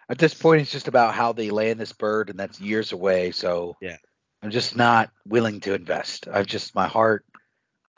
[0.09, 3.31] at this point, it's just about how they land this bird, and that's years away.
[3.31, 3.97] So yeah,
[4.41, 6.27] I'm just not willing to invest.
[6.31, 7.25] I've just my heart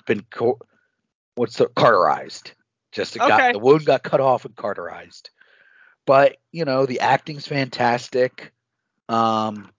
[0.05, 0.59] been co-
[1.35, 2.51] what's the carterized.
[2.91, 3.27] Just okay.
[3.27, 5.29] got the wound got cut off and carterized.
[6.05, 8.53] But you know, the acting's fantastic.
[9.09, 9.71] Um,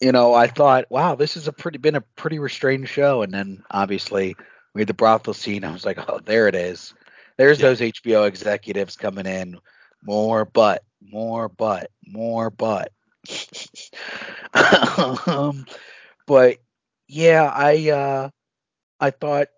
[0.00, 3.32] you know, I thought, wow, this has a pretty been a pretty restrained show, and
[3.32, 4.36] then obviously
[4.74, 5.64] we had the brothel scene.
[5.64, 6.94] I was like, oh, there it is.
[7.36, 7.68] There's Yeah.
[7.68, 9.58] those HBO executives coming in.
[10.06, 12.92] More butt, more butt, more butt.
[15.26, 15.66] um,
[16.26, 16.58] but
[17.08, 18.30] yeah, I uh,
[19.00, 19.48] I thought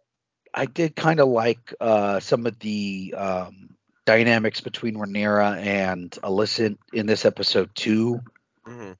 [0.54, 3.76] I did kind of like uh, some of the um,
[4.06, 8.20] dynamics between Rhaenyra and Alicent in this episode too.
[8.66, 8.96] Mhm.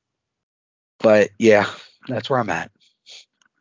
[1.01, 1.67] But yeah,
[2.07, 2.71] that's where I'm at.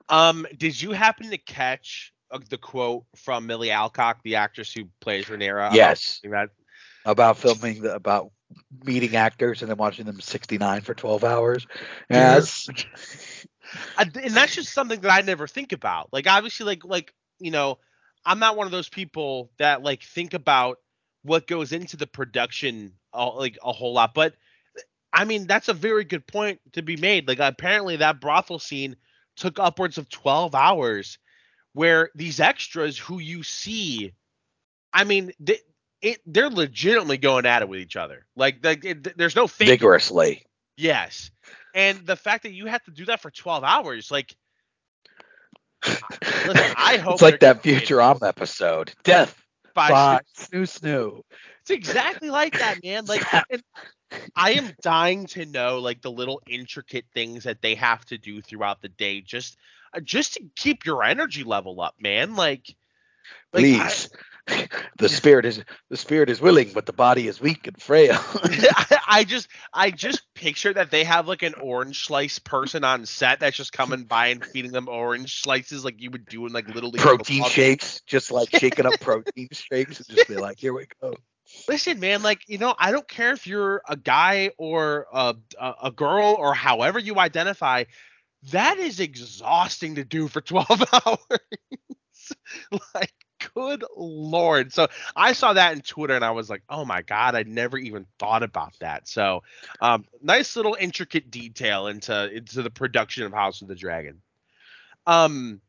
[0.09, 4.85] Um, did you happen to catch uh, the quote from Milly Alcock, the actress who
[4.99, 5.73] plays Rhaenyra?
[5.73, 6.19] Yes.
[6.23, 6.49] That
[7.07, 8.31] About filming the, about
[8.83, 11.67] meeting actors and then watching them 69 for 12 hours.
[12.09, 12.69] Yes.
[13.97, 16.09] And that's just something that I never think about.
[16.13, 17.79] Like obviously, like like you know,
[18.25, 20.79] I'm not one of those people that like think about
[21.23, 24.13] what goes into the production uh, like a whole lot.
[24.13, 24.35] But
[25.11, 27.27] I mean, that's a very good point to be made.
[27.27, 28.95] Like apparently that brothel scene
[29.35, 31.17] took upwards of 12 hours,
[31.73, 34.13] where these extras who you see,
[34.93, 35.59] I mean, they,
[36.01, 38.25] it they're legitimately going at it with each other.
[38.35, 40.43] Like like it, there's no fake Vigorously.
[40.77, 41.31] Yes.
[41.73, 44.35] And the fact that you have to do that for 12 hours, like,
[45.85, 48.93] listen, I hope it's like that Futurama episode.
[49.03, 49.43] Death
[49.73, 51.21] by by snu snu.
[51.61, 53.05] It's exactly like that, man.
[53.05, 53.23] Like,
[54.35, 58.41] I am dying to know, like, the little intricate things that they have to do
[58.41, 59.57] throughout the day, just,
[59.93, 62.35] uh, just to keep your energy level up, man.
[62.35, 62.73] Like,
[63.51, 64.09] like I- Please.
[64.97, 68.17] The spirit is the spirit is willing, but the body is weak and frail.
[69.07, 73.39] I, just I just picture that they have like an orange slice person on set
[73.39, 76.67] that's just coming by and feeding them orange slices like you would do in like
[76.73, 80.87] little protein shakes, just like shaking up protein shakes and just be like, here we
[81.01, 81.15] go.
[81.67, 85.73] Listen, man, like you know, I don't care if you're a guy or a a,
[85.83, 87.85] a girl or however you identify.
[88.51, 91.39] That is exhausting to do for 12 hours.
[92.93, 93.13] like,
[93.53, 94.73] good lord.
[94.73, 97.77] So I saw that in Twitter and I was like, oh my god, I never
[97.77, 99.07] even thought about that.
[99.07, 99.43] So,
[99.81, 104.21] um, nice little intricate detail into into the production of House of the Dragon.
[105.05, 105.61] Um,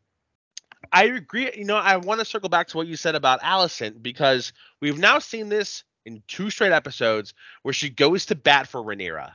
[0.92, 1.50] I agree.
[1.54, 4.98] You know, I want to circle back to what you said about Alicent because we've
[4.98, 9.32] now seen this in two straight episodes where she goes to bat for Rhaenyra.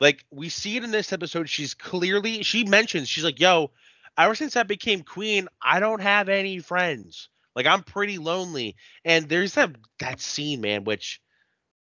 [0.00, 3.70] Like we see it in this episode, she's clearly she mentions she's like, "Yo,
[4.18, 7.28] ever since I became queen, I don't have any friends.
[7.54, 11.20] Like I'm pretty lonely." And there's that that scene, man, which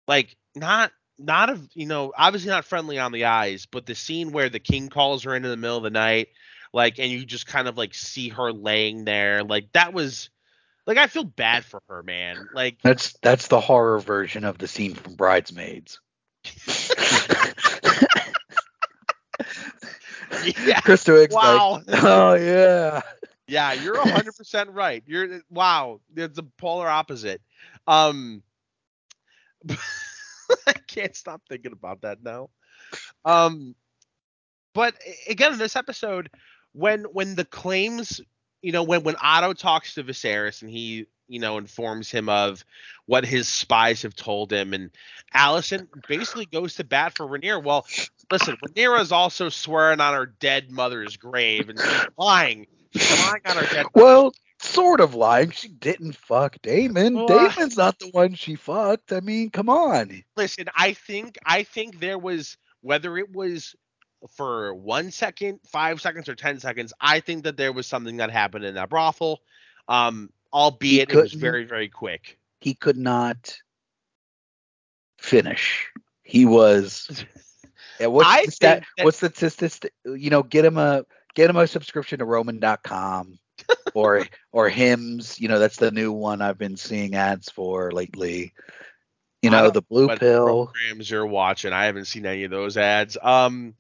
[0.08, 4.32] like not not of you know obviously not friendly on the eyes, but the scene
[4.32, 6.28] where the king calls her in in the middle of the night,
[6.72, 10.30] like, and you just kind of like see her laying there, like that was
[10.86, 12.48] like I feel bad for her, man.
[12.54, 16.00] Like That's that's the horror version of the scene from Bridesmaids.
[20.64, 21.82] yeah, Kristen Wiig's like, wow.
[21.88, 23.02] oh yeah.
[23.50, 25.02] Yeah, you're 100% right.
[25.06, 27.42] You're wow, it's a polar opposite.
[27.86, 28.42] Um
[29.70, 32.50] I can't stop thinking about that now.
[33.24, 33.74] Um
[34.72, 34.94] but
[35.28, 36.30] again in this episode
[36.72, 38.20] when when the claims,
[38.62, 42.64] you know, when when Otto talks to Viserys and he, you know, informs him of
[43.06, 44.90] what his spies have told him and
[45.34, 47.64] Alicent basically goes to bat for Rhaenyra.
[47.64, 47.84] Well,
[48.30, 52.68] listen, Rhaenyra is also swearing on her dead mother's grave and she's lying.
[52.92, 55.50] She's lying on her dead Well, sort of lying.
[55.50, 57.14] She didn't fuck Daemon.
[57.14, 59.12] Well, uh, Daemon's not the one she fucked.
[59.12, 60.22] I mean, come on.
[60.36, 63.74] listen i think i think there was whether it was
[64.36, 68.30] for one second five seconds or ten seconds i think that there was something that
[68.30, 69.40] happened in that brothel
[69.88, 73.56] um albeit it was very very quick He could not
[75.18, 75.88] finish.
[76.22, 77.24] He was.
[77.98, 79.92] Yeah, what's I the stat, that- what's the statistic?
[80.06, 81.04] You know, get him a
[81.34, 83.38] get him a subscription to Roman.com
[83.94, 85.40] or or Hims.
[85.40, 88.52] You know, that's the new one I've been seeing ads for lately.
[89.42, 90.66] You know, the blue pill.
[90.66, 93.74] programs you're watching i haven't seen any of those ads um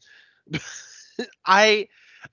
[1.46, 1.86] i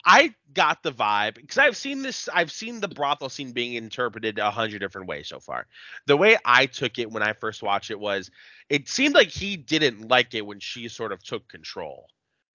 [0.05, 4.39] i got the vibe because i've seen this i've seen the brothel scene being interpreted
[4.39, 5.67] a hundred different ways so far
[6.05, 8.31] the way i took it when i first watched it was
[8.69, 12.07] it seemed like he didn't like it when she sort of took control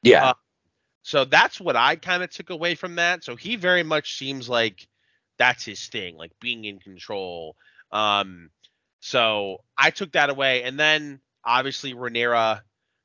[0.02, 0.34] Yeah, uh,
[1.02, 4.48] so that's what i kind of took away from that so he very much seems
[4.48, 4.86] like
[5.38, 7.56] that's his thing like being in control
[7.90, 8.50] um
[9.02, 12.60] so I took that away, and then obviously Rhaenyra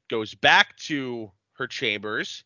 [0.10, 2.44] goes back to her chambers,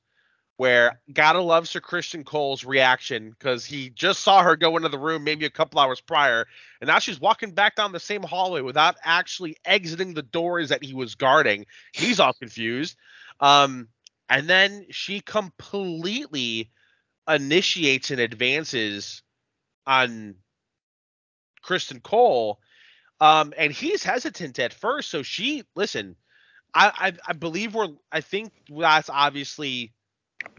[0.56, 4.98] where gotta love Sir Criston Cole's reaction because he just saw her go into the
[4.98, 6.48] room maybe a couple hours prior,
[6.80, 10.82] and now she's walking back down the same hallway without actually exiting the doors that
[10.82, 11.66] he was guarding.
[11.92, 12.96] He's all confused.
[13.42, 13.90] Um,
[14.32, 16.72] and then she completely
[17.28, 19.24] initiates and advances
[19.86, 20.36] on
[21.62, 22.60] Criston Cole.
[23.20, 25.10] Um, and he's hesitant at first.
[25.12, 26.16] So she, listen,
[26.74, 29.92] I, I, I believe we're, I think that's obviously,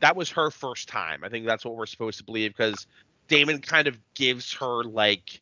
[0.03, 1.25] that was her first time.
[1.25, 2.87] I think that's what we're supposed to believe because
[3.29, 5.41] Daemon kind of gives her like,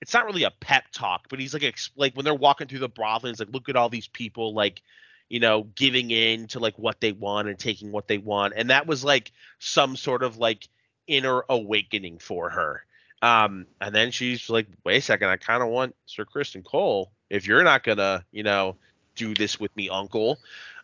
[0.00, 2.88] it's not really a pep talk, but he's like, like when they're walking through the
[2.88, 4.80] brothel, he's like, look at all these people, like,
[5.28, 8.54] you know, giving in to like what they want and taking what they want.
[8.56, 10.68] And that was like some sort of like
[11.06, 12.84] inner awakening for her.
[13.20, 17.10] Um, and then she's like, wait a second, I kind of want Sir Criston Cole.
[17.28, 18.76] If you're not gonna, you know,
[19.16, 20.38] do this with me, Uncle.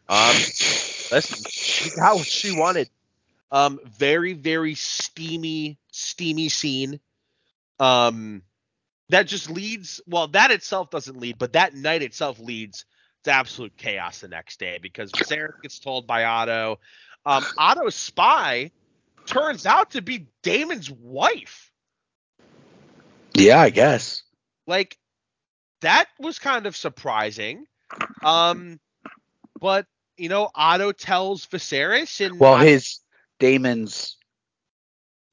[0.08, 0.34] Um,
[1.12, 2.90] listen, she got what she wanted.
[3.50, 7.00] Um, very, very steamy, steamy scene.
[7.78, 8.42] Um,
[9.10, 10.00] that just leads.
[10.06, 12.84] Well, that itself doesn't lead, but that night itself leads
[13.24, 16.78] to absolute chaos the next day because Viserys gets told by Otto.
[17.26, 18.70] Um, Otto's spy
[19.26, 21.70] turns out to be Daemon's wife.
[23.34, 24.22] Yeah, I guess.
[24.66, 24.96] Like
[25.80, 27.66] that was kind of surprising.
[28.22, 28.78] Um,
[29.60, 33.00] but you know, Otto tells Viserys and Well, his
[33.40, 34.16] Daemon's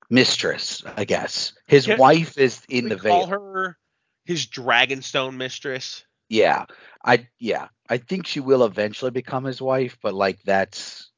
[0.09, 1.53] mistress, I guess.
[1.67, 3.39] His Can- wife is in the call Vale.
[3.39, 3.77] her
[4.25, 6.03] his Dragonstone mistress.
[6.29, 6.65] Yeah.
[7.03, 7.67] I yeah.
[7.91, 11.11] I think she will eventually become his wife, but like that's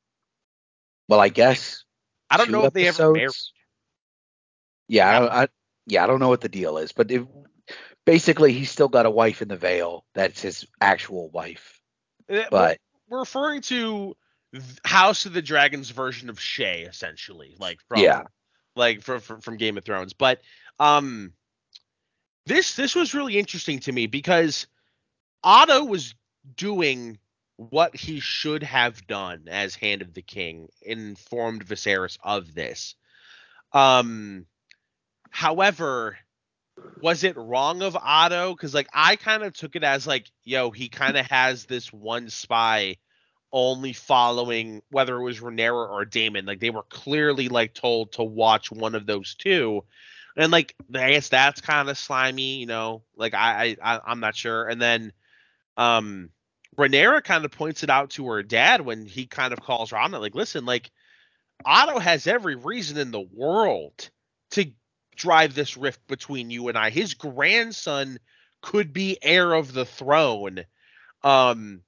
[1.08, 1.86] well, I guess
[2.32, 3.30] I don't know if they ever married.
[4.88, 5.48] Yeah, I, I
[5.86, 7.28] yeah, I don't know what the deal is, but if,
[8.06, 10.04] basically he's still got a wife in the Vale.
[10.16, 11.80] That's his actual wife.
[12.28, 14.18] Uh, But we're referring to
[14.84, 18.24] House of the Dragons version of Shay, essentially, like from Yeah.
[18.76, 20.14] like from, from from Game of Thrones.
[20.14, 20.42] But
[20.80, 21.34] um,
[22.48, 24.66] this this was really interesting to me because
[25.44, 26.16] Otto was
[26.56, 27.20] doing
[27.58, 32.96] what he should have done as Hand of the King, informed Viserys of this.
[33.72, 34.46] Um,
[35.30, 36.18] however,
[37.02, 38.54] was it wrong of Otto?
[38.54, 41.92] Because like I kind of took it as like, yo, he kind of has this
[41.94, 42.98] one spy
[43.52, 46.46] only following whether it was Rhaenyra or Daemon.
[46.46, 49.84] Like they were clearly like told to watch one of those two.
[50.36, 53.04] And like I guess that's kind of slimy, you know.
[53.16, 54.68] Like I, I I'm not sure.
[54.68, 55.14] And then
[55.78, 56.30] um
[56.78, 59.98] Rhaenyra kind of points it out to her dad when he kind of calls her
[59.98, 60.20] on it.
[60.20, 60.92] Like, listen, like
[61.66, 64.10] Otto has every reason in the world
[64.52, 64.72] to
[65.16, 66.90] drive this rift between you and I.
[66.90, 68.18] His grandson
[68.62, 70.66] could be heir of the throne.
[71.24, 71.82] Um,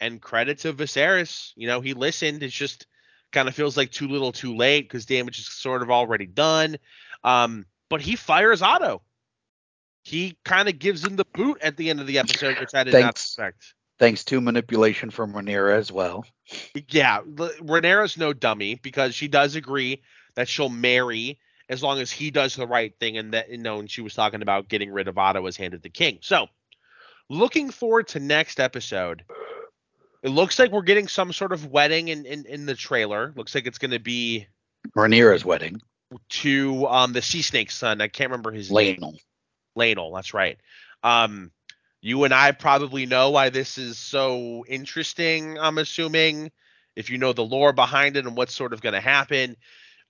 [0.00, 2.42] and credit to Viserys, you know, he listened.
[2.42, 2.86] It's just
[3.30, 6.76] kind of feels like too little, too late because damage is sort of already done.
[7.22, 9.02] Um, but he fires Otto.
[10.02, 12.84] He kind of gives him the boot at the end of the episode, which I
[12.84, 13.74] did not expect.
[13.98, 16.24] thanks to manipulation from Rhaenyra as well.
[16.88, 20.02] Yeah, Rhaenyra's no dummy because she does agree
[20.34, 21.38] that she'll marry
[21.68, 24.14] as long as he does the right thing, and that you know, and she was
[24.14, 26.18] talking about getting rid of Otto as hand of the king.
[26.20, 26.48] So,
[27.30, 29.24] looking forward to next episode.
[30.22, 33.32] It looks like we're getting some sort of wedding in in, in the trailer.
[33.36, 34.46] Looks like it's going to be
[34.96, 35.80] Rhaenyra's wedding.
[36.28, 38.00] to um the sea snake's son.
[38.00, 39.00] I can't remember his name.
[39.76, 40.58] Laenor, that's right.
[41.02, 41.50] Um,
[42.00, 45.58] you and I probably know why this is so interesting.
[45.58, 46.50] I'm assuming
[46.96, 49.56] if you know the lore behind it and what's sort of going to happen.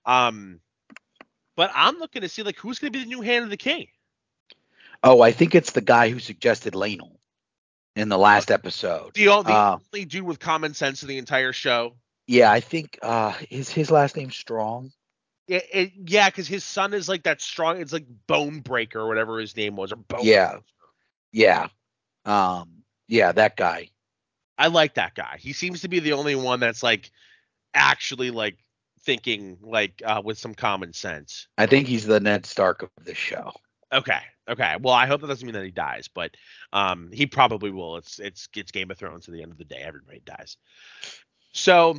[0.05, 0.59] Um,
[1.55, 3.57] but I'm looking to see like who's going to be the new hand of the
[3.57, 3.87] king.
[5.03, 7.17] Oh, I think it's the guy who suggested Laenel
[7.95, 9.13] in the last episode.
[9.13, 11.95] The, o- the Uh, only dude with common sense in the entire show.
[12.25, 14.91] Yeah, I think uh is his last name Strong?
[15.47, 17.81] It, it, yeah, because his son is like that strong.
[17.81, 20.21] It's like Bone Breaker or whatever his name was, or Bone.
[20.23, 20.57] Yeah.
[21.31, 21.67] Yeah.
[22.25, 22.69] Um
[23.07, 23.89] yeah, that guy.
[24.57, 25.37] I like that guy.
[25.39, 27.11] He seems to be the only one that's like
[27.73, 28.57] actually like
[29.01, 31.47] thinking like uh, with some common sense.
[31.57, 33.51] I think he's the Ned Stark of this show.
[33.91, 34.19] Okay.
[34.49, 34.75] Okay.
[34.81, 36.35] Well, I hope that doesn't mean that he dies, but
[36.71, 37.97] um, he probably will.
[37.97, 39.27] It's it's it's Game of Thrones.
[39.27, 40.57] At the end of the day, everybody dies.
[41.51, 41.97] So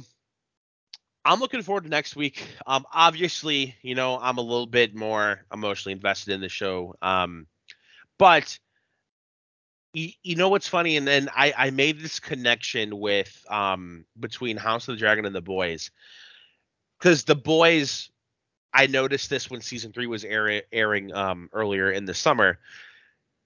[1.24, 2.46] I'm looking forward to next week.
[2.66, 6.94] Um, obviously, you know, I'm a little bit more emotionally invested in the show.
[7.00, 7.46] Um,
[8.18, 8.58] but
[9.94, 14.56] you, you know what's funny, and then I I made this connection with um between
[14.56, 15.90] House of the Dragon and the Boys,
[16.98, 18.10] because the Boys
[18.74, 22.58] I noticed this when season three was air, airing um, earlier in the summer.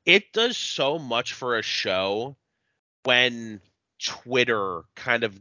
[0.07, 2.35] It does so much for a show
[3.05, 3.61] when
[4.03, 5.39] Twitter kind of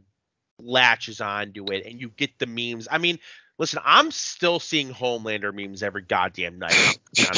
[0.58, 2.88] latches onto it and you get the memes.
[2.90, 3.18] I mean,
[3.58, 6.98] listen, I'm still seeing Homelander memes every goddamn night.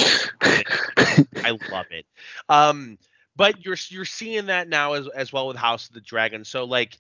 [0.41, 2.07] I love it.
[2.49, 2.99] Um,
[3.37, 6.45] but you're you're seeing that now as as well with House of the Dragon.
[6.45, 6.99] So like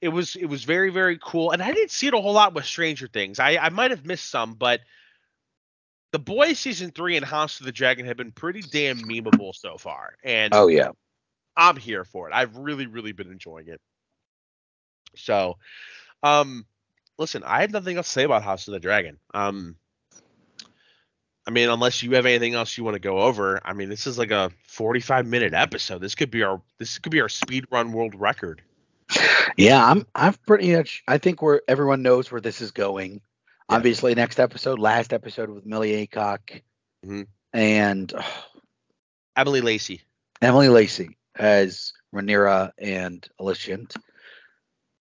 [0.00, 2.54] it was it was very very cool, and I didn't see it a whole lot
[2.54, 3.38] with Stranger Things.
[3.38, 4.80] I I might have missed some, but
[6.10, 9.78] the Boys season three and House of the Dragon have been pretty damn memeable so
[9.78, 10.90] far, and Oh yeah.
[11.56, 12.34] I'm here for it.
[12.34, 13.80] I've really really been enjoying it.
[15.16, 15.58] So,
[16.22, 16.66] um,
[17.18, 19.18] listen, I have nothing else to say about House of the Dragon.
[19.34, 19.76] Um,
[21.46, 24.06] I mean, unless you have anything else you want to go over, I mean, this
[24.06, 26.00] is like a 45 minute episode.
[26.00, 28.62] This could be our this could be our speed run world record.
[29.56, 33.14] Yeah, I'm I'm pretty much I think where everyone knows where this is going.
[33.14, 33.76] Yeah.
[33.76, 36.62] Obviously next episode, last episode with Milly Alcock
[37.04, 37.26] Mhm.
[37.52, 38.44] and oh,
[39.36, 40.02] Emily Lacey.
[40.40, 43.96] Emily Lacey as Rhaenyra and Alicent.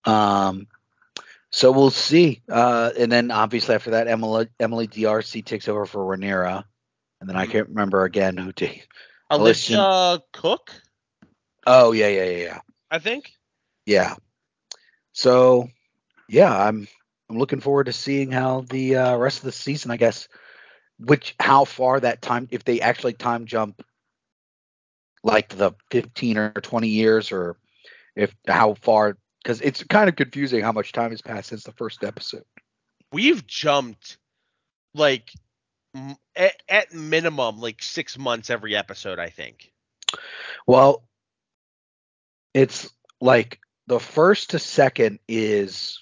[0.05, 0.67] Um
[1.51, 2.41] so we'll see.
[2.49, 6.63] Uh and then obviously after that Emily Emily D'Arcy takes over for Rhaenyra.
[7.19, 7.51] And then I Mhm.
[7.51, 8.81] can't remember again who did.
[9.29, 10.71] Alicia Cook,
[11.65, 12.59] Oh yeah, yeah, yeah, yeah.
[12.89, 13.31] I think.
[13.85, 14.15] Yeah.
[15.13, 15.69] So,
[16.27, 16.87] yeah, I'm
[17.29, 20.27] I'm looking forward to seeing how the uh, rest of the season, I guess,
[20.99, 23.81] which how far that time if they actually time jump
[25.23, 27.57] like the 15 or 20 years or
[28.15, 31.73] if how far cuz it's kind of confusing how much time has passed since the
[31.73, 32.45] first episode.
[33.11, 34.17] We've jumped
[34.93, 35.31] like
[35.95, 39.19] m- at, at minimum like six months every episode.
[39.19, 39.71] I think.
[40.67, 41.03] Well,
[42.53, 45.99] it's like the first to second is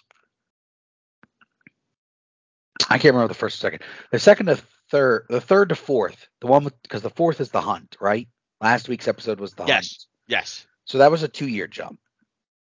[2.90, 3.84] I can't remember the first to second.
[4.12, 4.60] The second to
[4.90, 8.28] third, the third to fourth, the one because the fourth is the hunt, right?
[8.62, 9.70] Last week's episode was the hunt.
[9.70, 10.08] Yes.
[10.28, 10.68] Yes.
[10.86, 12.00] So that was a two year jump.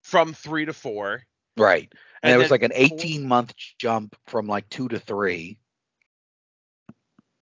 [0.10, 1.24] From three to four.
[1.58, 1.88] Right.
[2.24, 5.60] And, And it was like an 18 month jump from like two to three.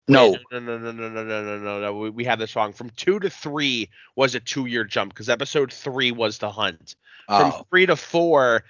[0.08, 1.98] No, no, no, no, no, no, no, no, no, no.
[1.98, 2.74] We, we have this wrong.
[2.74, 6.96] From two to three was a two-year jump because episode three was the hunt.
[7.28, 8.64] From three to four,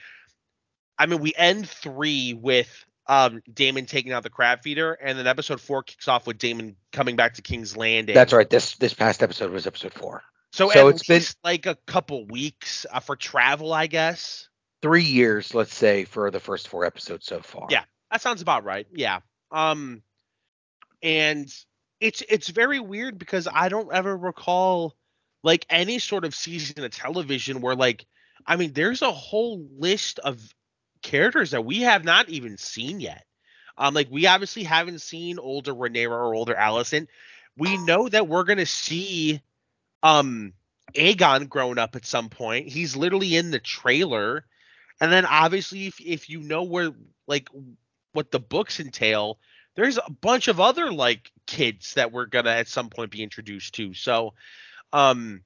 [0.99, 5.25] I mean, we end three with um Daemon taking out the crab feeder, and then
[5.25, 8.13] episode four kicks off with Daemon coming back to King's Landing.
[8.13, 8.49] that's right.
[8.49, 10.21] This this past episode was episode four.
[10.52, 14.47] So, So at it's been- like a couple weeks uh, for travel, I guess.
[14.82, 17.68] Three years, let's say, for the first four episodes so far.
[17.70, 17.84] Yeah.
[18.12, 18.88] That sounds about right.
[18.93, 19.20] Yeah.
[19.52, 20.02] Um
[21.04, 21.54] and
[21.99, 24.95] it's it's very weird because I don't ever recall
[25.43, 28.06] like any sort of season of television where like
[28.45, 30.41] I mean there's a whole list of
[31.04, 33.26] characters that we have not even seen yet.
[33.78, 37.08] Um like we obviously haven't seen older Rhaenyra or older Alicent.
[37.56, 39.41] We know that we're going to see
[40.04, 40.54] um
[40.95, 42.68] Aegon grown up at some point.
[42.68, 44.45] He's literally in the trailer.
[44.99, 46.91] And then obviously if if you know where
[47.28, 47.49] like
[48.14, 49.39] what the books entail,
[49.76, 53.76] there's a bunch of other like kids that we're gonna at some point be introduced
[53.76, 53.93] to.
[53.93, 54.34] So
[54.93, 55.41] um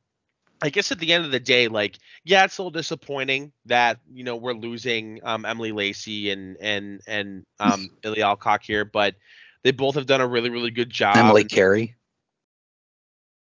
[0.62, 4.00] I guess at the end of the day, like, yeah, it's a little disappointing that,
[4.12, 9.16] you know, we're losing um Emily Lacey and and and um Billy Alcock here, but
[9.64, 11.18] they both have done a really, really good job.
[11.18, 11.96] Emily Carey.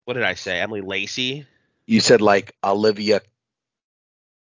[0.07, 0.61] What did I say?
[0.61, 1.45] Emily Lacey?
[1.85, 3.19] You said like Olivia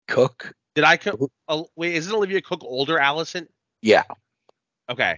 [0.08, 0.54] Cooke.
[0.76, 3.48] Did I co- oh, wait, isn't Olivia Cook older Alicent?
[3.82, 4.04] Yeah.
[4.88, 5.18] Okay.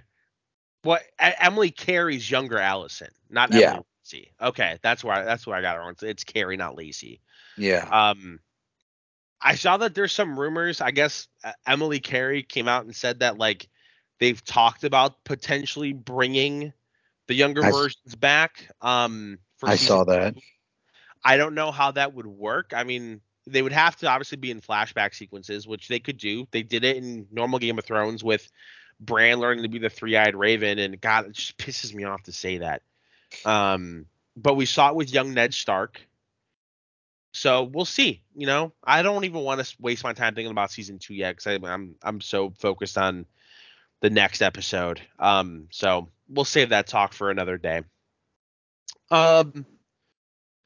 [0.83, 3.71] What E- Emily Carey's younger Alicent, not Yeah.
[3.71, 4.31] Emily Lacey.
[4.41, 5.95] Okay, that's where I, that's where I got it wrong.
[6.03, 7.19] It's, Carey, not Lacey.
[7.57, 7.89] Yeah.
[7.91, 8.39] Um,
[9.41, 10.79] I saw that there's some rumors.
[10.79, 13.67] I guess uh, Emily Carey came out and said that like
[14.21, 16.71] they've talked about potentially bringing
[17.27, 18.69] the younger I versions back.
[18.79, 20.35] Um, I season saw that.
[21.23, 22.71] I don't know how that would work.
[22.75, 26.47] I mean, they would have to obviously be in flashback sequences, which they could do.
[26.51, 28.49] They did it in normal Game of Thrones with
[28.99, 32.31] Bran learning to be the three-eyed raven, and God, it just pisses me off to
[32.31, 32.81] say that.
[33.45, 34.05] Um,
[34.35, 36.01] but we saw it with young Ned Stark.
[37.31, 38.23] So we'll see.
[38.35, 41.35] You know, I don't even want to waste my time thinking about season two yet
[41.35, 43.25] because I'm I'm so focused on
[44.01, 44.99] the next episode.
[45.19, 47.83] Um, so we'll save that talk for another day.
[49.11, 49.65] Um,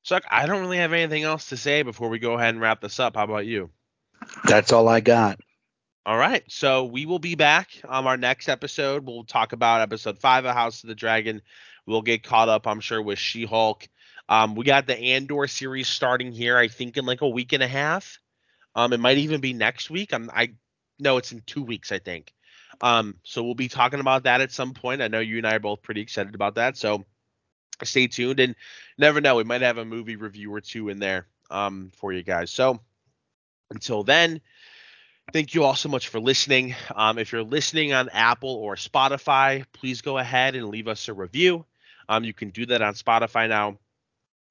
[0.04, 2.82] so I don't really have anything else to say before we go ahead and wrap
[2.82, 3.16] this up.
[3.16, 3.70] How about you?
[4.46, 5.40] That's all I got.
[6.06, 6.44] All right.
[6.50, 9.06] So we will be back on our next episode.
[9.06, 11.42] We'll talk about episode five of House of the Dragon.
[11.86, 13.88] We'll get caught up, I'm sure, with She Hulk.
[14.28, 17.64] Um, we got the Andor series starting here, I think, in like a week and
[17.64, 18.20] a half.
[18.76, 20.14] Um, it might even be next week.
[20.14, 20.54] I'm I
[21.00, 22.34] no, it's in two weeks, I think.
[22.82, 25.02] Um, so we'll be talking about that at some point.
[25.02, 26.78] I know you and I are both pretty excited about that.
[26.78, 27.06] So
[27.84, 28.56] stay tuned and
[28.98, 32.24] never know, we might have a movie review or two in there um for you
[32.24, 32.52] guys.
[32.52, 32.80] So
[33.70, 34.42] until then,
[35.32, 36.76] Thank you all so much for listening.
[36.94, 41.14] Um, if you're listening on Apple or Spotify, please go ahead and leave us a
[41.14, 41.66] review.
[42.10, 43.80] Um, you can do that on Spotify now.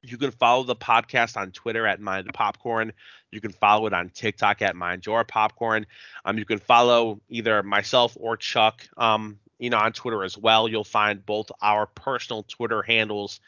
[0.03, 2.93] You can follow the podcast on Twitter at Mind Popcorn.
[3.31, 5.87] You can follow it on TikTok at Mind Your Popcorn.
[6.25, 10.66] Um, you can follow either myself or Chuck, um, you know, on Twitter as well.
[10.66, 13.40] You'll find both our personal Twitter handles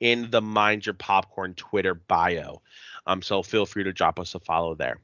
[0.00, 2.60] in the Mind Your Popcorn Twitter bio.
[3.06, 4.98] Um, so feel free to drop us a follow there.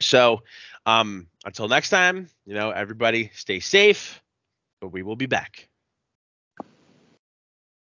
[0.00, 0.42] So
[0.86, 4.22] um, until next time, you know, everybody stay safe,
[4.80, 5.68] but we will be back.